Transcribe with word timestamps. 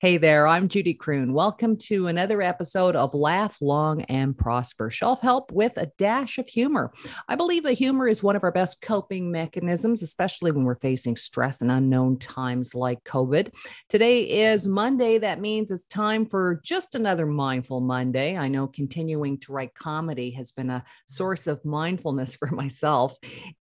Hey 0.00 0.16
there, 0.16 0.46
I'm 0.46 0.68
Judy 0.68 0.94
Croon. 0.94 1.32
Welcome 1.32 1.76
to 1.88 2.06
another 2.06 2.40
episode 2.40 2.94
of 2.94 3.14
Laugh 3.14 3.56
Long 3.60 4.02
and 4.02 4.38
Prosper 4.38 4.90
Shelf 4.90 5.20
Help 5.20 5.50
with 5.50 5.76
a 5.76 5.90
dash 5.98 6.38
of 6.38 6.46
humor. 6.46 6.92
I 7.28 7.34
believe 7.34 7.64
that 7.64 7.72
humor 7.72 8.06
is 8.06 8.22
one 8.22 8.36
of 8.36 8.44
our 8.44 8.52
best 8.52 8.80
coping 8.80 9.32
mechanisms, 9.32 10.04
especially 10.04 10.52
when 10.52 10.62
we're 10.62 10.78
facing 10.78 11.16
stress 11.16 11.62
and 11.62 11.70
unknown 11.72 12.20
times 12.20 12.76
like 12.76 13.02
COVID. 13.02 13.52
Today 13.88 14.20
is 14.20 14.68
Monday. 14.68 15.18
That 15.18 15.40
means 15.40 15.72
it's 15.72 15.82
time 15.82 16.26
for 16.26 16.60
just 16.62 16.94
another 16.94 17.26
Mindful 17.26 17.80
Monday. 17.80 18.36
I 18.36 18.46
know 18.46 18.68
continuing 18.68 19.36
to 19.38 19.52
write 19.52 19.74
comedy 19.74 20.30
has 20.30 20.52
been 20.52 20.70
a 20.70 20.84
source 21.06 21.48
of 21.48 21.64
mindfulness 21.64 22.36
for 22.40 22.52
myself. 22.52 23.16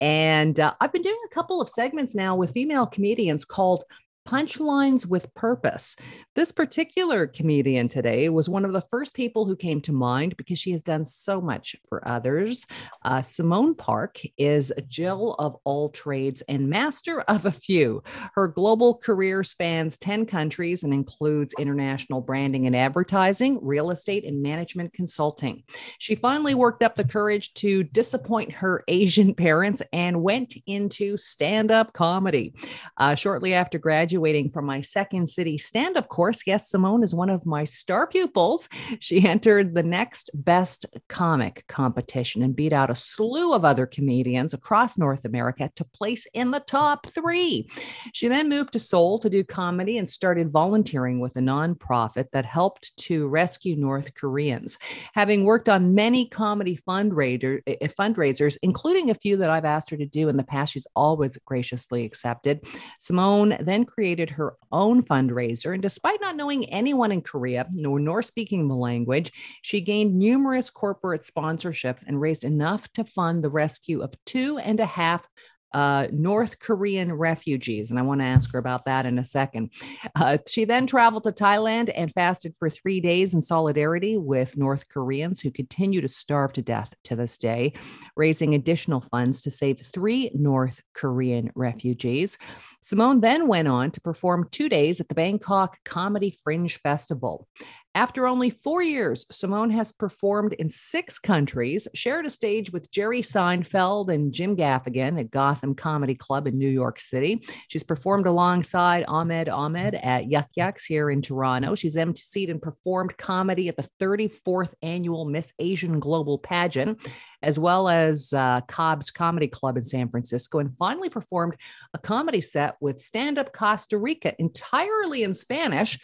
And 0.02 0.59
uh, 0.59 0.73
I've 0.81 0.93
been 0.93 1.04
doing 1.04 1.21
a 1.27 1.36
couple 1.36 1.61
of 1.61 1.70
segments 1.70 2.15
now 2.15 2.36
with 2.36 2.54
female 2.54 2.88
comedians 2.88 3.45
called 3.45 3.84
punchlines 4.28 5.05
with 5.05 5.34
purpose. 5.34 5.96
This 6.36 6.52
particular 6.52 7.28
comedian 7.28 7.90
today 7.90 8.30
was 8.30 8.50
one 8.50 8.66
of 8.66 8.73
the 8.73 8.81
first 8.81 9.14
people 9.14 9.45
who 9.45 9.55
came 9.55 9.81
to 9.81 9.91
mind 9.91 10.38
because 10.38 10.58
she 10.58 10.72
has 10.72 10.84
done 10.84 11.05
so 11.05 11.41
much 11.41 11.76
for 11.88 12.08
others. 12.08 12.66
Uh, 13.04 13.22
Simone 13.22 13.76
Park 13.76 14.20
is 14.38 14.72
a 14.72 14.81
Jill 14.81 15.34
of 15.40 15.55
all 15.64 15.90
trades 15.90 16.41
and 16.48 16.70
master 16.70 17.22
of 17.22 17.45
a 17.45 17.52
few. 17.52 18.04
Her 18.36 18.48
global 18.48 18.98
career 18.98 19.44
spans 19.44 19.98
10 19.98 20.26
countries 20.26 20.84
and 20.84 20.94
includes 20.94 21.53
international 21.59 22.22
branding 22.22 22.66
and 22.67 22.76
advertising, 22.76 23.59
real 23.62 23.92
estate, 23.92 24.26
and 24.26 24.42
management 24.42 24.94
consulting. 24.94 25.64
She 26.00 26.16
finally 26.16 26.55
worked 26.55 26.84
up 26.84 26.95
the 26.95 27.03
courage 27.03 27.53
to 27.55 27.84
disappoint 27.84 28.52
her 28.53 28.84
Asian 28.88 29.36
parents 29.36 29.81
and 29.92 30.23
went 30.23 30.55
into 30.66 31.17
stand 31.17 31.72
up 31.72 31.94
comedy. 31.94 32.53
Uh, 32.98 33.16
shortly 33.16 33.53
after 33.53 33.78
graduating, 33.78 34.12
graduating 34.13 34.48
from 34.48 34.63
my 34.66 34.80
Second 34.80 35.27
City 35.27 35.58
stand 35.58 35.98
up 35.98 36.08
course. 36.08 36.44
Yes, 36.45 36.70
Simone 36.70 37.02
is 37.02 37.16
one 37.16 37.31
of 37.31 37.48
my 37.48 37.63
star 37.63 38.05
pupils. 38.05 38.70
She 38.99 39.27
entered 39.27 39.73
the 39.73 39.81
next 39.81 40.30
best 40.36 40.86
comic 41.09 41.66
competition 41.67 42.44
and 42.44 42.56
beat 42.56 42.73
out 42.73 42.91
a 42.91 42.95
slew 42.95 43.53
of 43.53 43.66
other 43.66 43.88
comedians 43.88 44.53
across 44.53 45.00
North 45.00 45.25
America 45.25 45.72
to 45.78 45.84
place 45.84 46.28
in 46.36 46.52
the 46.52 46.59
top 46.59 47.08
three. 47.08 47.67
She 48.14 48.28
then 48.28 48.50
moved 48.50 48.73
to 48.73 48.80
Seoul 48.80 49.17
to 49.17 49.31
do 49.31 49.44
comedy 49.44 49.97
and 49.97 50.08
started 50.08 50.52
volunteering 50.52 51.19
with 51.19 51.36
a 51.36 51.39
nonprofit 51.39 52.28
that 52.34 52.45
helped 52.45 52.95
to 53.08 53.28
rescue 53.28 53.75
North 53.75 54.14
Koreans. 54.14 54.78
Having 55.16 55.45
worked 55.45 55.69
on 55.69 55.95
many 55.95 56.28
comedy 56.28 56.78
fundraiser, 56.88 57.61
eh, 57.66 57.78
eh, 57.81 57.88
fundraisers, 57.88 58.59
including 58.61 59.09
a 59.09 59.16
few 59.16 59.38
that 59.38 59.50
I've 59.50 59.66
asked 59.66 59.89
her 59.89 59.97
to 59.97 60.06
do 60.06 60.30
in 60.30 60.38
the 60.38 60.44
past, 60.44 60.73
she's 60.73 60.88
always 60.95 61.36
graciously 61.45 62.06
accepted. 62.06 62.64
Simone 63.00 63.58
then 63.59 63.86
created 63.86 64.03
created 64.04 64.30
her 64.30 64.58
own 64.70 65.02
fundraiser. 65.02 65.73
And 65.73 65.82
despite 65.82 66.20
not 66.20 66.36
knowing 66.36 66.70
anyone 66.70 67.14
in 67.14 67.22
Korea 67.22 67.66
nor, 67.72 68.02
nor 68.02 68.22
speaking 68.22 68.68
the 68.68 68.76
language, 68.76 69.32
she 69.62 69.80
gained 69.80 70.20
numerous 70.20 70.70
corporate 70.70 71.22
sponsorships 71.22 72.04
and 72.06 72.20
raised 72.20 72.44
enough 72.44 72.92
to 72.96 73.06
fund 73.06 73.42
the 73.42 73.50
rescue 73.50 74.02
of 74.02 74.14
two 74.26 74.58
and 74.58 74.81
a 74.81 74.86
half 74.86 75.26
uh, 75.73 76.07
North 76.11 76.59
Korean 76.59 77.13
refugees. 77.13 77.89
And 77.89 77.99
I 77.99 78.03
want 78.03 78.21
to 78.21 78.25
ask 78.25 78.52
her 78.53 78.59
about 78.59 78.85
that 78.85 79.05
in 79.05 79.17
a 79.19 79.23
second. 79.23 79.71
Uh, 80.16 80.38
she 80.47 80.66
then 80.66 80.88
traveled 80.88 81.23
to 81.23 81.31
Thailand 81.31 81.91
and 81.95 82.13
fasted 82.13 82.55
for 82.57 82.69
three 82.69 83.02
days 83.02 83.33
in 83.33 83.41
solidarity 83.41 84.17
with 84.17 84.57
North 84.57 84.88
Koreans 84.89 85.41
who 85.41 85.51
continue 85.51 86.01
to 86.01 86.07
starve 86.07 86.53
to 86.53 86.61
death 86.61 86.94
to 87.05 87.16
this 87.16 87.38
day, 87.38 87.73
raising 88.16 88.55
additional 88.55 89.01
funds 89.01 89.41
to 89.41 89.51
save 89.51 89.79
three 89.79 90.31
North 90.33 90.81
Korean 90.94 91.51
refugees. 91.55 92.38
Simone 92.81 93.21
then 93.21 93.47
went 93.47 93.67
on 93.67 93.91
to 93.91 94.01
perform 94.01 94.47
two 94.51 94.69
days 94.69 94.99
at 94.99 95.07
the 95.07 95.16
Bangkok 95.16 95.77
Comedy 95.83 96.35
Fringe 96.44 96.77
Festival. 96.79 97.47
After 97.95 98.25
only 98.25 98.49
four 98.49 98.81
years, 98.81 99.27
Simone 99.30 99.69
has 99.69 99.91
performed 99.91 100.53
in 100.53 100.67
six 100.67 101.19
countries, 101.19 101.88
shared 101.94 102.25
a 102.25 102.30
stage 102.30 102.72
with 102.72 102.89
Jerry 102.89 103.22
Seinfeld 103.22 104.11
and 104.11 104.34
Jim 104.34 104.56
Gaffigan 104.56 105.19
at 105.19 105.29
Gotham 105.29 105.75
Comedy 105.75 106.16
Club 106.16 106.47
in 106.47 106.57
New 106.57 106.69
York 106.69 107.00
City. 107.00 107.45
She's 107.68 107.84
performed 107.84 108.25
alongside 108.25 109.06
Ahmed 109.07 109.47
Ahmed 109.47 109.94
at 109.94 110.28
Yuk 110.28 110.47
Yuk's 110.56 110.85
here 110.85 111.12
in 111.12 111.22
Toronto. 111.22 111.75
She's 111.75 111.95
emceed 111.95 112.50
and 112.50 112.59
performed 112.59 113.16
comedy 113.18 113.69
at 113.69 113.78
the 113.78 113.88
34th 114.01 114.73
annual 114.81 115.25
Miss 115.25 115.53
Asian 115.59 116.00
Global 116.00 116.39
Pageant 116.39 117.00
as 117.44 117.59
well 117.59 117.89
as 117.89 118.31
uh, 118.34 118.62
Cobb's 118.68 119.12
Comedy 119.12 119.47
Club 119.47 119.75
in 119.75 119.84
San 119.84 120.09
Francisco, 120.09 120.59
and 120.59 120.75
finally 120.78 121.09
performed 121.09 121.56
a 121.94 122.00
comedy 122.00 122.41
set 122.41 122.75
with 122.79 123.00
Stand 123.00 123.38
Up 123.38 123.51
Costa 123.51 123.97
Rica 123.97 124.34
entirely 124.39 125.23
in 125.23 125.34
Spanish 125.34 126.00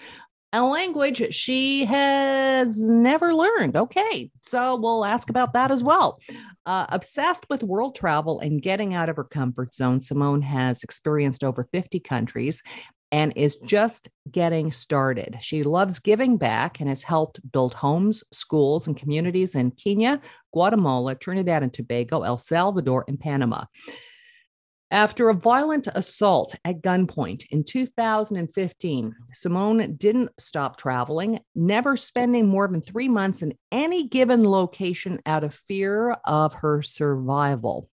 a 0.52 0.64
language 0.64 1.34
she 1.34 1.86
has 1.86 2.82
never 2.82 3.34
learned. 3.34 3.76
Okay, 3.76 4.32
so 4.42 4.78
we'll 4.78 5.06
ask 5.06 5.30
about 5.30 5.54
that 5.54 5.72
as 5.72 5.84
well. 5.84 6.20
Uh, 6.66 6.86
obsessed 6.90 7.46
with 7.50 7.64
world 7.64 7.96
travel 7.96 8.40
and 8.40 8.62
getting 8.62 8.94
out 8.94 9.10
of 9.10 9.16
her 9.16 9.24
comfort 9.24 9.76
zone, 9.76 10.02
Simone 10.02 10.42
has 10.42 10.84
experienced 10.84 11.44
over 11.44 11.68
50 11.72 12.00
countries 12.00 12.64
and 13.12 13.34
is 13.36 13.58
just 13.58 14.10
getting 14.32 14.72
started. 14.72 15.38
She 15.42 15.64
loves 15.64 16.00
giving 16.00 16.38
back 16.38 16.80
and 16.80 16.90
has 16.90 17.02
helped 17.04 17.40
build 17.52 17.74
homes, 17.74 18.24
schools, 18.32 18.88
and 18.88 18.96
communities 18.96 19.56
in 19.56 19.72
Kenya, 19.72 20.22
Guatemala, 20.54 21.16
Trinidad 21.16 21.64
and 21.64 21.74
Tobago, 21.74 22.22
El 22.22 22.38
Salvador, 22.38 23.06
and 23.08 23.20
Panama. 23.20 23.66
After 24.92 25.30
a 25.30 25.36
violent 25.36 25.88
assault 25.94 26.56
at 26.66 26.82
gunpoint 26.82 27.46
in 27.52 27.64
2015, 27.64 29.16
Simone 29.34 29.96
didn't 29.98 30.32
stop 30.40 30.78
traveling, 30.78 31.42
never 31.54 31.96
spending 31.96 32.48
more 32.48 32.68
than 32.68 32.82
three 32.82 33.08
months 33.08 33.44
in 33.44 33.54
any 33.72 34.08
given 34.08 34.44
location 34.44 35.20
out 35.28 35.44
of 35.44 35.54
fear 35.54 36.18
of 36.26 36.54
her 36.54 36.82
survival. 36.82 37.88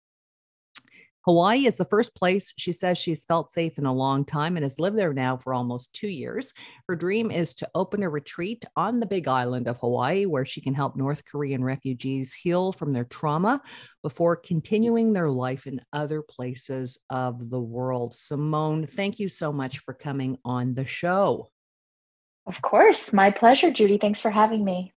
Hawaii 1.26 1.66
is 1.66 1.78
the 1.78 1.86
first 1.86 2.14
place 2.14 2.54
she 2.56 2.72
says 2.72 3.00
she's 3.00 3.26
felt 3.26 3.52
safe 3.52 3.80
in 3.80 3.88
a 3.88 3.94
long 3.94 4.26
time 4.26 4.58
and 4.58 4.64
has 4.64 4.80
lived 4.80 4.96
there 4.96 5.12
now 5.12 5.36
for 5.36 5.56
almost 5.56 5.92
two 5.92 6.08
years. 6.08 6.54
Her 6.88 6.96
dream 6.96 7.32
is 7.32 7.56
to 7.56 7.70
open 7.74 8.04
a 8.04 8.10
retreat 8.10 8.64
on 8.76 9.00
the 9.00 9.08
big 9.08 9.28
island 9.28 9.68
of 9.68 9.80
Hawaii 9.80 10.28
where 10.28 10.46
she 10.46 10.62
can 10.62 10.76
help 10.76 10.96
North 10.96 11.26
Korean 11.26 11.64
refugees 11.64 12.32
heal 12.32 12.72
from 12.72 12.94
their 12.94 13.06
trauma 13.06 13.60
before 14.04 14.36
continuing 14.36 15.14
their 15.14 15.30
life 15.30 15.66
in 15.66 15.82
other 15.92 16.22
places 16.22 17.00
of 17.10 17.50
the 17.50 17.60
world. 17.60 18.14
Simone, 18.14 18.86
thank 18.86 19.20
you 19.20 19.28
so 19.28 19.52
much 19.52 19.80
for 19.80 19.96
coming 19.96 20.38
on 20.46 20.74
the 20.74 20.86
show. 20.86 21.50
Of 22.46 22.62
course. 22.62 23.12
My 23.14 23.32
pleasure, 23.32 23.72
Judy. 23.72 23.98
Thanks 23.98 24.22
for 24.22 24.30
having 24.30 24.64
me. 24.64 24.95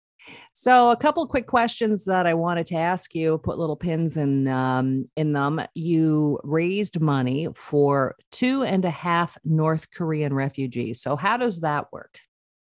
So, 0.52 0.90
a 0.90 0.96
couple 0.96 1.26
quick 1.26 1.46
questions 1.46 2.04
that 2.06 2.26
I 2.26 2.34
wanted 2.34 2.66
to 2.66 2.76
ask 2.76 3.14
you. 3.14 3.38
Put 3.38 3.58
little 3.58 3.76
pins 3.76 4.16
in 4.16 4.48
um, 4.48 5.04
in 5.16 5.32
them. 5.32 5.60
You 5.74 6.40
raised 6.42 7.00
money 7.00 7.48
for 7.54 8.16
two 8.32 8.62
and 8.62 8.84
a 8.84 8.90
half 8.90 9.38
North 9.44 9.90
Korean 9.92 10.34
refugees. 10.34 11.00
So, 11.00 11.16
how 11.16 11.36
does 11.36 11.60
that 11.60 11.92
work? 11.92 12.18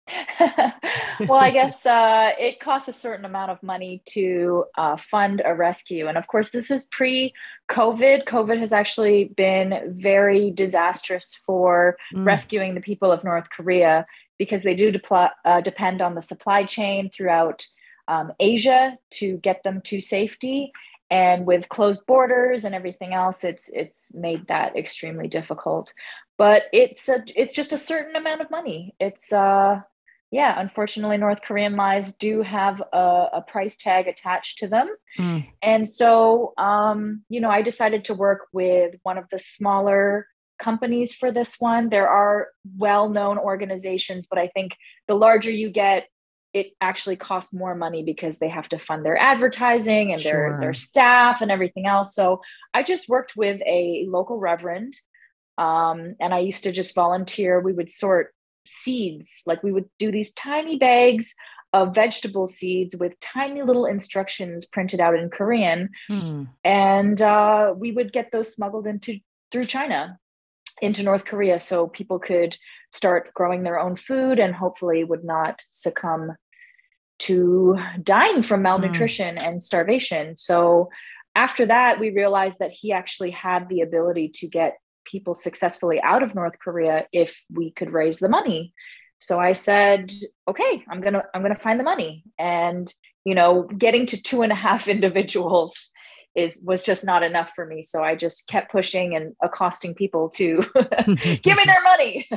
well, 1.20 1.38
I 1.38 1.50
guess 1.50 1.86
uh, 1.86 2.32
it 2.38 2.60
costs 2.60 2.88
a 2.88 2.92
certain 2.92 3.24
amount 3.24 3.50
of 3.50 3.62
money 3.62 4.02
to 4.06 4.64
uh, 4.76 4.96
fund 4.96 5.42
a 5.44 5.54
rescue. 5.54 6.08
And 6.08 6.18
of 6.18 6.26
course, 6.26 6.50
this 6.50 6.70
is 6.70 6.84
pre 6.84 7.32
COVID. 7.70 8.24
COVID 8.24 8.58
has 8.58 8.72
actually 8.72 9.32
been 9.36 9.94
very 9.96 10.50
disastrous 10.50 11.34
for 11.34 11.96
mm. 12.14 12.24
rescuing 12.24 12.74
the 12.74 12.80
people 12.80 13.12
of 13.12 13.24
North 13.24 13.48
Korea 13.50 14.06
because 14.40 14.62
they 14.62 14.74
do 14.74 14.90
uh, 15.44 15.60
depend 15.60 16.00
on 16.00 16.14
the 16.14 16.22
supply 16.22 16.64
chain 16.64 17.10
throughout 17.10 17.66
um, 18.08 18.32
Asia 18.40 18.96
to 19.10 19.36
get 19.36 19.62
them 19.64 19.82
to 19.82 20.00
safety. 20.00 20.72
And 21.10 21.44
with 21.44 21.68
closed 21.68 22.06
borders 22.06 22.64
and 22.64 22.74
everything 22.74 23.12
else, 23.12 23.44
it's 23.44 23.68
it's 23.68 24.14
made 24.14 24.46
that 24.46 24.76
extremely 24.76 25.28
difficult. 25.28 25.92
But 26.38 26.62
it's 26.72 27.06
a, 27.10 27.22
it's 27.36 27.52
just 27.52 27.74
a 27.74 27.78
certain 27.78 28.16
amount 28.16 28.40
of 28.40 28.50
money. 28.50 28.94
It's 28.98 29.30
uh 29.30 29.82
yeah, 30.30 30.58
unfortunately, 30.58 31.18
North 31.18 31.42
Korean 31.42 31.76
lives 31.76 32.14
do 32.14 32.40
have 32.40 32.80
a, 32.92 33.26
a 33.34 33.44
price 33.46 33.76
tag 33.76 34.06
attached 34.06 34.58
to 34.58 34.68
them. 34.68 34.88
Mm. 35.18 35.48
And 35.60 35.90
so, 35.90 36.54
um, 36.56 37.24
you 37.28 37.40
know, 37.40 37.50
I 37.50 37.62
decided 37.62 38.04
to 38.06 38.14
work 38.14 38.46
with 38.52 38.94
one 39.02 39.18
of 39.18 39.24
the 39.30 39.40
smaller 39.40 40.28
companies 40.60 41.14
for 41.14 41.32
this 41.32 41.56
one. 41.58 41.88
There 41.88 42.08
are 42.08 42.48
well 42.76 43.08
known 43.08 43.38
organizations, 43.38 44.26
but 44.28 44.38
I 44.38 44.48
think 44.48 44.76
the 45.08 45.14
larger 45.14 45.50
you 45.50 45.70
get, 45.70 46.06
it 46.52 46.72
actually 46.80 47.16
costs 47.16 47.54
more 47.54 47.74
money 47.74 48.02
because 48.02 48.38
they 48.38 48.48
have 48.48 48.68
to 48.70 48.78
fund 48.78 49.04
their 49.04 49.16
advertising 49.16 50.12
and 50.12 50.20
sure. 50.20 50.32
their, 50.32 50.60
their 50.60 50.74
staff 50.74 51.42
and 51.42 51.50
everything 51.50 51.86
else. 51.86 52.14
So 52.14 52.40
I 52.74 52.82
just 52.82 53.08
worked 53.08 53.36
with 53.36 53.60
a 53.66 54.04
local 54.08 54.38
reverend 54.38 54.94
um, 55.58 56.16
and 56.20 56.34
I 56.34 56.40
used 56.40 56.64
to 56.64 56.72
just 56.72 56.94
volunteer. 56.94 57.60
We 57.60 57.72
would 57.72 57.90
sort 57.90 58.34
seeds, 58.66 59.42
like 59.46 59.62
we 59.62 59.72
would 59.72 59.88
do 59.98 60.10
these 60.10 60.32
tiny 60.32 60.76
bags 60.76 61.34
of 61.72 61.94
vegetable 61.94 62.46
seeds 62.46 62.96
with 62.96 63.18
tiny 63.20 63.62
little 63.62 63.86
instructions 63.86 64.66
printed 64.66 65.00
out 65.00 65.14
in 65.14 65.30
Korean. 65.30 65.90
Hmm. 66.08 66.44
And 66.64 67.20
uh, 67.22 67.74
we 67.76 67.92
would 67.92 68.12
get 68.12 68.32
those 68.32 68.54
smuggled 68.54 68.86
into 68.86 69.20
through 69.52 69.66
China 69.66 70.18
into 70.82 71.02
North 71.02 71.24
Korea 71.24 71.60
so 71.60 71.88
people 71.88 72.18
could 72.18 72.56
start 72.92 73.32
growing 73.34 73.62
their 73.62 73.78
own 73.78 73.96
food 73.96 74.38
and 74.38 74.54
hopefully 74.54 75.04
would 75.04 75.24
not 75.24 75.62
succumb 75.70 76.32
to 77.20 77.78
dying 78.02 78.42
from 78.42 78.62
malnutrition 78.62 79.36
mm. 79.36 79.42
and 79.42 79.62
starvation. 79.62 80.36
So 80.36 80.88
after 81.36 81.66
that, 81.66 82.00
we 82.00 82.10
realized 82.10 82.58
that 82.58 82.72
he 82.72 82.92
actually 82.92 83.30
had 83.30 83.68
the 83.68 83.82
ability 83.82 84.30
to 84.36 84.48
get 84.48 84.78
people 85.04 85.34
successfully 85.34 86.00
out 86.02 86.22
of 86.22 86.34
North 86.34 86.58
Korea 86.58 87.06
if 87.12 87.44
we 87.50 87.70
could 87.70 87.92
raise 87.92 88.18
the 88.18 88.28
money. 88.28 88.72
So 89.18 89.38
I 89.38 89.52
said, 89.52 90.12
okay, 90.48 90.84
I'm 90.88 91.00
gonna 91.00 91.24
I'm 91.34 91.42
gonna 91.42 91.58
find 91.58 91.78
the 91.78 91.84
money. 91.84 92.24
And 92.38 92.92
you 93.24 93.34
know, 93.34 93.64
getting 93.64 94.06
to 94.06 94.22
two 94.22 94.42
and 94.42 94.50
a 94.50 94.56
half 94.56 94.88
individuals 94.96 95.90
is 96.34 96.60
was 96.64 96.84
just 96.84 97.04
not 97.04 97.22
enough 97.22 97.52
for 97.54 97.66
me. 97.66 97.82
So 97.82 98.02
I 98.02 98.14
just 98.14 98.46
kept 98.48 98.70
pushing 98.70 99.14
and 99.14 99.34
accosting 99.42 99.94
people 99.94 100.28
to 100.30 100.56
give 101.42 101.56
me 101.56 101.64
their 101.64 101.82
money. 101.82 102.28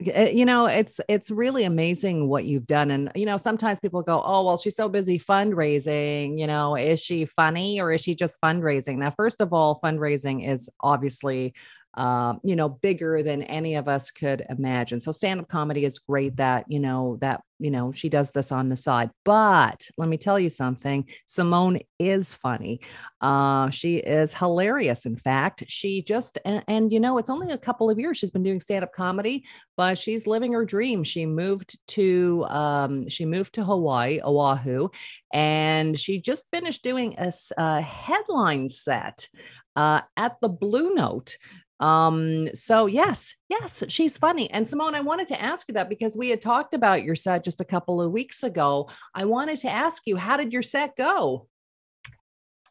You 0.00 0.44
know 0.44 0.66
it's 0.66 1.00
it's 1.08 1.28
really 1.28 1.64
amazing 1.64 2.28
what 2.28 2.44
you've 2.44 2.68
done 2.68 2.92
and 2.92 3.10
you 3.16 3.26
know 3.26 3.36
sometimes 3.36 3.80
people 3.80 4.00
go 4.02 4.22
oh 4.24 4.46
well 4.46 4.56
she's 4.56 4.76
so 4.76 4.88
busy 4.88 5.18
fundraising 5.18 6.38
you 6.38 6.46
know 6.46 6.76
is 6.76 7.00
she 7.00 7.24
funny 7.24 7.80
or 7.80 7.90
is 7.90 8.00
she 8.00 8.14
just 8.14 8.40
fundraising 8.40 8.98
now 8.98 9.10
first 9.10 9.40
of 9.40 9.52
all 9.52 9.80
fundraising 9.82 10.48
is 10.48 10.70
obviously 10.82 11.52
um, 11.98 12.38
you 12.44 12.54
know, 12.54 12.68
bigger 12.68 13.24
than 13.24 13.42
any 13.42 13.74
of 13.74 13.88
us 13.88 14.12
could 14.12 14.46
imagine. 14.48 15.00
So 15.00 15.10
stand 15.10 15.40
up 15.40 15.48
comedy 15.48 15.84
is 15.84 15.98
great 15.98 16.36
that, 16.36 16.64
you 16.68 16.78
know, 16.78 17.18
that, 17.20 17.40
you 17.58 17.72
know, 17.72 17.90
she 17.90 18.08
does 18.08 18.30
this 18.30 18.52
on 18.52 18.68
the 18.68 18.76
side. 18.76 19.10
But 19.24 19.84
let 19.98 20.08
me 20.08 20.16
tell 20.16 20.38
you 20.38 20.48
something 20.48 21.08
Simone 21.26 21.80
is 21.98 22.32
funny. 22.32 22.82
Uh, 23.20 23.70
she 23.70 23.96
is 23.96 24.32
hilarious. 24.32 25.06
In 25.06 25.16
fact, 25.16 25.64
she 25.66 26.00
just, 26.00 26.38
and, 26.44 26.62
and, 26.68 26.92
you 26.92 27.00
know, 27.00 27.18
it's 27.18 27.30
only 27.30 27.50
a 27.50 27.58
couple 27.58 27.90
of 27.90 27.98
years 27.98 28.16
she's 28.16 28.30
been 28.30 28.44
doing 28.44 28.60
stand 28.60 28.84
up 28.84 28.92
comedy, 28.92 29.44
but 29.76 29.98
she's 29.98 30.28
living 30.28 30.52
her 30.52 30.64
dream. 30.64 31.02
She 31.02 31.26
moved 31.26 31.76
to, 31.88 32.44
um, 32.48 33.08
she 33.08 33.24
moved 33.24 33.54
to 33.54 33.64
Hawaii, 33.64 34.20
Oahu, 34.22 34.90
and 35.32 35.98
she 35.98 36.20
just 36.20 36.46
finished 36.52 36.84
doing 36.84 37.16
a, 37.18 37.32
a 37.56 37.80
headline 37.80 38.68
set. 38.68 39.28
Uh, 39.76 40.00
at 40.16 40.34
the 40.42 40.48
Blue 40.48 40.92
Note 40.92 41.36
um, 41.80 42.48
so 42.54 42.86
yes, 42.86 43.34
yes, 43.48 43.84
she's 43.88 44.18
funny. 44.18 44.50
And 44.50 44.68
Simone, 44.68 44.94
I 44.94 45.00
wanted 45.00 45.28
to 45.28 45.40
ask 45.40 45.68
you 45.68 45.74
that 45.74 45.88
because 45.88 46.16
we 46.16 46.28
had 46.28 46.40
talked 46.40 46.74
about 46.74 47.04
your 47.04 47.14
set 47.14 47.44
just 47.44 47.60
a 47.60 47.64
couple 47.64 48.00
of 48.00 48.12
weeks 48.12 48.42
ago. 48.42 48.88
I 49.14 49.24
wanted 49.24 49.58
to 49.60 49.70
ask 49.70 50.02
you, 50.06 50.16
how 50.16 50.36
did 50.36 50.52
your 50.52 50.62
set 50.62 50.96
go? 50.96 51.48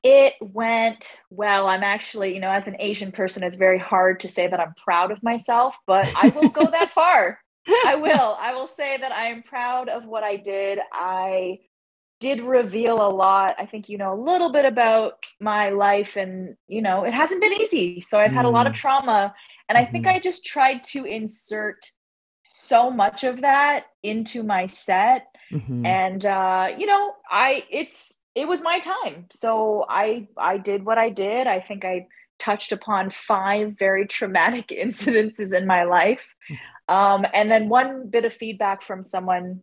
It 0.03 0.33
went 0.41 1.19
well. 1.29 1.67
I'm 1.67 1.83
actually, 1.83 2.33
you 2.33 2.39
know, 2.39 2.51
as 2.51 2.67
an 2.67 2.77
Asian 2.79 3.11
person, 3.11 3.43
it's 3.43 3.57
very 3.57 3.79
hard 3.79 4.19
to 4.21 4.29
say 4.29 4.47
that 4.47 4.59
I'm 4.59 4.73
proud 4.83 5.11
of 5.11 5.23
myself, 5.23 5.75
but 5.85 6.09
I 6.15 6.29
will 6.29 6.49
go 6.49 6.65
that 6.69 6.91
far. 6.91 7.39
I 7.85 7.95
will. 8.01 8.37
I 8.39 8.53
will 8.53 8.67
say 8.67 8.97
that 8.97 9.11
I 9.11 9.27
am 9.27 9.43
proud 9.43 9.89
of 9.89 10.05
what 10.05 10.23
I 10.23 10.35
did. 10.37 10.79
I 10.93 11.59
did 12.19 12.41
reveal 12.41 12.95
a 12.95 13.09
lot. 13.09 13.55
I 13.59 13.65
think 13.65 13.89
you 13.89 13.97
know 13.97 14.13
a 14.13 14.21
little 14.21 14.51
bit 14.51 14.65
about 14.65 15.25
my 15.39 15.69
life, 15.69 16.15
and 16.15 16.55
you 16.67 16.81
know, 16.81 17.03
it 17.03 17.13
hasn't 17.13 17.41
been 17.41 17.53
easy. 17.53 18.01
So 18.01 18.19
I've 18.19 18.31
had 18.31 18.45
a 18.45 18.49
lot 18.49 18.67
of 18.67 18.73
mm. 18.73 18.77
trauma, 18.77 19.33
and 19.69 19.77
I 19.77 19.85
think 19.85 20.05
mm-hmm. 20.05 20.15
I 20.15 20.19
just 20.19 20.45
tried 20.45 20.83
to 20.85 21.05
insert 21.05 21.91
so 22.43 22.89
much 22.89 23.23
of 23.23 23.41
that 23.41 23.85
into 24.03 24.41
my 24.41 24.65
set. 24.65 25.27
Mm-hmm. 25.51 25.85
And 25.85 26.25
uh, 26.25 26.69
you 26.77 26.85
know, 26.85 27.13
I 27.29 27.63
it's 27.69 28.13
it 28.35 28.47
was 28.47 28.61
my 28.61 28.79
time. 28.79 29.27
So 29.31 29.85
I 29.89 30.27
I 30.37 30.57
did 30.57 30.85
what 30.85 30.97
I 30.97 31.09
did. 31.09 31.47
I 31.47 31.59
think 31.59 31.85
I 31.85 32.07
touched 32.39 32.71
upon 32.71 33.09
five 33.09 33.75
very 33.77 34.05
traumatic 34.07 34.67
incidences 34.71 35.53
in 35.53 35.67
my 35.67 35.83
life. 35.83 36.33
Mm. 36.49 36.57
Um, 36.89 37.25
and 37.33 37.51
then 37.51 37.67
one 37.67 38.09
bit 38.09 38.23
of 38.23 38.33
feedback 38.33 38.81
from 38.81 39.03
someone 39.03 39.61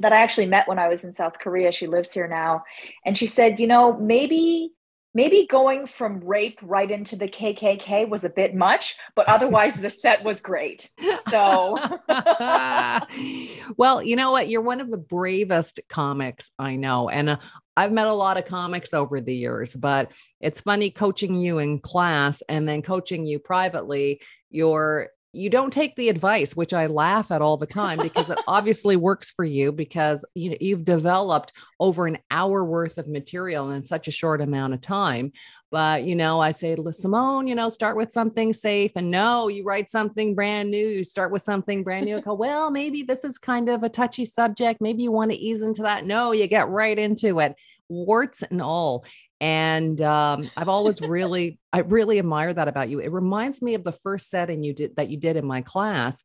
that 0.00 0.12
I 0.12 0.22
actually 0.22 0.46
met 0.46 0.68
when 0.68 0.78
I 0.78 0.88
was 0.88 1.04
in 1.04 1.14
South 1.14 1.38
Korea. 1.38 1.72
She 1.72 1.86
lives 1.86 2.12
here 2.12 2.28
now. 2.28 2.64
And 3.04 3.16
she 3.16 3.26
said, 3.26 3.58
you 3.60 3.66
know, 3.66 3.96
maybe 3.98 4.72
maybe 5.16 5.46
going 5.50 5.86
from 5.86 6.20
rape 6.20 6.58
right 6.60 6.90
into 6.90 7.16
the 7.16 7.26
KKK 7.26 8.06
was 8.06 8.24
a 8.24 8.28
bit 8.28 8.54
much, 8.54 8.96
but 9.14 9.26
otherwise 9.30 9.80
the 9.80 9.88
set 9.88 10.22
was 10.22 10.42
great. 10.42 10.90
So, 11.30 11.78
well, 13.78 14.02
you 14.02 14.14
know 14.14 14.30
what? 14.30 14.50
You're 14.50 14.60
one 14.60 14.82
of 14.82 14.90
the 14.90 14.98
bravest 14.98 15.80
comics 15.88 16.50
I 16.58 16.76
know. 16.76 17.08
And 17.08 17.30
uh, 17.30 17.36
I've 17.78 17.92
met 17.92 18.08
a 18.08 18.12
lot 18.12 18.36
of 18.36 18.44
comics 18.44 18.92
over 18.92 19.22
the 19.22 19.34
years, 19.34 19.74
but 19.74 20.12
it's 20.38 20.60
funny 20.60 20.90
coaching 20.90 21.34
you 21.34 21.60
in 21.60 21.78
class 21.78 22.42
and 22.42 22.68
then 22.68 22.82
coaching 22.82 23.24
you 23.24 23.38
privately. 23.38 24.20
You're 24.50 25.08
you 25.36 25.50
don't 25.50 25.72
take 25.72 25.94
the 25.96 26.08
advice, 26.08 26.56
which 26.56 26.72
I 26.72 26.86
laugh 26.86 27.30
at 27.30 27.42
all 27.42 27.56
the 27.56 27.66
time 27.66 27.98
because 28.02 28.30
it 28.30 28.38
obviously 28.46 28.96
works 28.96 29.30
for 29.30 29.44
you 29.44 29.70
because 29.70 30.24
you 30.34 30.50
know, 30.50 30.56
you've 30.60 30.84
developed 30.84 31.52
over 31.78 32.06
an 32.06 32.18
hour 32.30 32.64
worth 32.64 32.96
of 32.96 33.06
material 33.06 33.70
in 33.70 33.82
such 33.82 34.08
a 34.08 34.12
short 34.12 34.40
amount 34.40 34.74
of 34.74 34.80
time. 34.80 35.32
But, 35.70 36.04
you 36.04 36.14
know, 36.14 36.40
I 36.40 36.52
say, 36.52 36.74
to 36.74 36.92
Simone, 36.92 37.48
you 37.48 37.54
know, 37.54 37.68
start 37.68 37.96
with 37.96 38.10
something 38.10 38.52
safe. 38.52 38.92
And 38.94 39.10
no, 39.10 39.48
you 39.48 39.64
write 39.64 39.90
something 39.90 40.34
brand 40.34 40.70
new. 40.70 40.86
You 40.88 41.04
start 41.04 41.32
with 41.32 41.42
something 41.42 41.82
brand 41.82 42.06
new. 42.06 42.20
go, 42.20 42.34
well, 42.34 42.70
maybe 42.70 43.02
this 43.02 43.24
is 43.24 43.36
kind 43.36 43.68
of 43.68 43.82
a 43.82 43.88
touchy 43.88 44.24
subject. 44.24 44.80
Maybe 44.80 45.02
you 45.02 45.12
want 45.12 45.32
to 45.32 45.36
ease 45.36 45.62
into 45.62 45.82
that. 45.82 46.04
No, 46.04 46.32
you 46.32 46.46
get 46.46 46.68
right 46.68 46.98
into 46.98 47.40
it, 47.40 47.56
warts 47.88 48.42
and 48.42 48.62
all. 48.62 49.04
And 49.40 50.00
um, 50.00 50.50
I've 50.56 50.68
always 50.68 51.00
really, 51.00 51.58
I 51.72 51.80
really 51.80 52.18
admire 52.18 52.54
that 52.54 52.68
about 52.68 52.88
you. 52.88 53.00
It 53.00 53.12
reminds 53.12 53.60
me 53.60 53.74
of 53.74 53.84
the 53.84 53.92
first 53.92 54.30
setting 54.30 54.62
you 54.62 54.72
did 54.72 54.96
that 54.96 55.08
you 55.08 55.18
did 55.18 55.36
in 55.36 55.46
my 55.46 55.62
class 55.62 56.24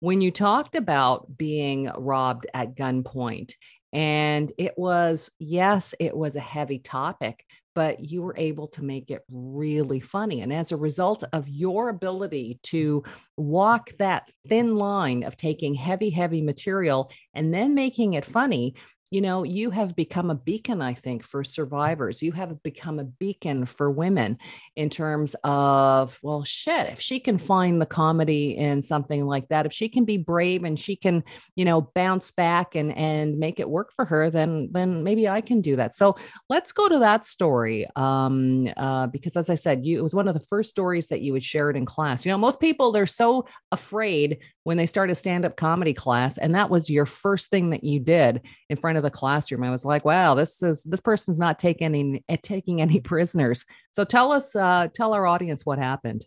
when 0.00 0.20
you 0.20 0.30
talked 0.30 0.74
about 0.74 1.38
being 1.38 1.90
robbed 1.96 2.46
at 2.52 2.74
gunpoint. 2.74 3.52
And 3.92 4.50
it 4.58 4.74
was, 4.76 5.30
yes, 5.38 5.94
it 6.00 6.16
was 6.16 6.36
a 6.36 6.40
heavy 6.40 6.78
topic, 6.78 7.44
but 7.74 8.00
you 8.00 8.22
were 8.22 8.34
able 8.36 8.68
to 8.68 8.82
make 8.82 9.10
it 9.10 9.22
really 9.30 10.00
funny. 10.00 10.40
And 10.40 10.52
as 10.52 10.72
a 10.72 10.76
result 10.76 11.24
of 11.32 11.48
your 11.48 11.88
ability 11.88 12.58
to 12.64 13.02
walk 13.36 13.90
that 13.98 14.30
thin 14.48 14.76
line 14.76 15.22
of 15.22 15.36
taking 15.36 15.74
heavy, 15.74 16.10
heavy 16.10 16.42
material 16.42 17.10
and 17.34 17.52
then 17.52 17.74
making 17.74 18.14
it 18.14 18.24
funny, 18.24 18.74
you 19.12 19.20
know, 19.20 19.42
you 19.42 19.68
have 19.68 19.94
become 19.94 20.30
a 20.30 20.34
beacon, 20.34 20.80
I 20.80 20.94
think, 20.94 21.22
for 21.22 21.44
survivors. 21.44 22.22
You 22.22 22.32
have 22.32 22.62
become 22.62 22.98
a 22.98 23.04
beacon 23.04 23.66
for 23.66 23.90
women 23.90 24.38
in 24.74 24.88
terms 24.88 25.36
of, 25.44 26.18
well, 26.22 26.44
shit, 26.44 26.88
if 26.88 26.98
she 26.98 27.20
can 27.20 27.36
find 27.36 27.78
the 27.78 27.84
comedy 27.84 28.56
in 28.56 28.80
something 28.80 29.26
like 29.26 29.48
that, 29.48 29.66
if 29.66 29.72
she 29.74 29.90
can 29.90 30.06
be 30.06 30.16
brave 30.16 30.64
and 30.64 30.80
she 30.80 30.96
can, 30.96 31.24
you 31.56 31.66
know, 31.66 31.82
bounce 31.94 32.30
back 32.30 32.74
and 32.74 32.96
and 32.96 33.38
make 33.38 33.60
it 33.60 33.68
work 33.68 33.92
for 33.94 34.06
her, 34.06 34.30
then 34.30 34.70
then 34.72 35.04
maybe 35.04 35.28
I 35.28 35.42
can 35.42 35.60
do 35.60 35.76
that. 35.76 35.94
So 35.94 36.16
let's 36.48 36.72
go 36.72 36.88
to 36.88 37.00
that 37.00 37.26
story. 37.26 37.86
Um, 37.94 38.66
uh, 38.78 39.08
because 39.08 39.36
as 39.36 39.50
I 39.50 39.56
said, 39.56 39.84
you 39.84 39.98
it 39.98 40.02
was 40.02 40.14
one 40.14 40.26
of 40.26 40.32
the 40.32 40.46
first 40.48 40.70
stories 40.70 41.08
that 41.08 41.20
you 41.20 41.34
had 41.34 41.44
shared 41.44 41.76
in 41.76 41.84
class. 41.84 42.24
You 42.24 42.32
know, 42.32 42.38
most 42.38 42.60
people 42.60 42.92
they're 42.92 43.04
so 43.04 43.44
afraid 43.72 44.38
when 44.64 44.78
they 44.78 44.86
start 44.86 45.10
a 45.10 45.14
stand-up 45.14 45.56
comedy 45.56 45.92
class, 45.92 46.38
and 46.38 46.54
that 46.54 46.70
was 46.70 46.88
your 46.88 47.04
first 47.04 47.50
thing 47.50 47.70
that 47.70 47.84
you 47.84 48.00
did 48.00 48.40
in 48.70 48.76
front 48.78 48.96
of 48.96 49.01
the 49.02 49.10
classroom. 49.10 49.62
I 49.62 49.70
was 49.70 49.84
like, 49.84 50.04
wow, 50.04 50.34
this 50.34 50.62
is 50.62 50.82
this 50.84 51.00
person's 51.00 51.38
not 51.38 51.58
taking 51.58 51.86
any 51.86 52.24
eh, 52.28 52.36
taking 52.42 52.80
any 52.80 53.00
prisoners. 53.12 53.64
So 53.90 54.04
tell 54.04 54.32
us, 54.32 54.56
uh, 54.56 54.88
tell 54.94 55.12
our 55.12 55.26
audience 55.26 55.66
what 55.66 55.78
happened. 55.78 56.26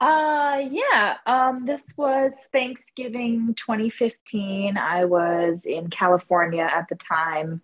Uh 0.00 0.62
yeah, 0.70 1.16
um 1.26 1.66
this 1.66 1.92
was 1.96 2.32
Thanksgiving 2.52 3.54
2015. 3.54 4.78
I 4.78 5.04
was 5.04 5.66
in 5.66 5.90
California 5.90 6.62
at 6.62 6.88
the 6.88 6.96
time 6.96 7.60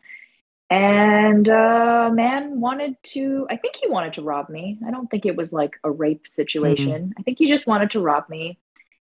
and 0.69 1.49
uh 1.49 2.11
man 2.13 2.61
wanted 2.61 2.97
to 3.05 3.47
I 3.49 3.57
think 3.57 3.77
he 3.77 3.89
wanted 3.89 4.13
to 4.15 4.23
rob 4.23 4.51
me. 4.51 4.79
I 4.87 4.91
don't 4.91 5.11
think 5.11 5.25
it 5.25 5.35
was 5.35 5.51
like 5.51 5.77
a 5.83 5.91
rape 5.91 6.25
mm-hmm. 6.25 6.33
situation. 6.33 6.89
Mm-hmm. 6.89 7.13
I 7.19 7.23
think 7.23 7.39
he 7.39 7.49
just 7.49 7.67
wanted 7.67 7.91
to 7.93 8.01
rob 8.01 8.29
me. 8.29 8.59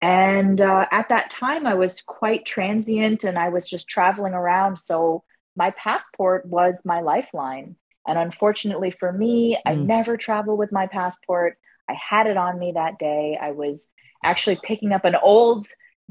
And 0.01 0.61
uh, 0.61 0.85
at 0.91 1.09
that 1.09 1.31
time, 1.31 1.65
I 1.65 1.73
was 1.73 2.01
quite 2.01 2.45
transient 2.45 3.23
and 3.23 3.37
I 3.37 3.49
was 3.49 3.67
just 3.67 3.87
traveling 3.87 4.33
around. 4.33 4.77
So 4.77 5.23
my 5.55 5.71
passport 5.71 6.45
was 6.45 6.83
my 6.85 7.01
lifeline. 7.01 7.75
And 8.07 8.17
unfortunately 8.17 8.91
for 8.91 9.11
me, 9.11 9.55
mm. 9.55 9.59
I 9.69 9.75
never 9.75 10.15
travel 10.15 10.55
with 10.55 10.71
my 10.71 10.87
passport. 10.87 11.57
I 11.89 11.93
had 11.93 12.27
it 12.27 12.37
on 12.37 12.59
me 12.59 12.73
that 12.75 12.99
day. 12.99 13.37
I 13.41 13.51
was 13.51 13.89
actually 14.23 14.59
picking 14.61 14.93
up 14.93 15.05
an 15.05 15.15
old 15.15 15.65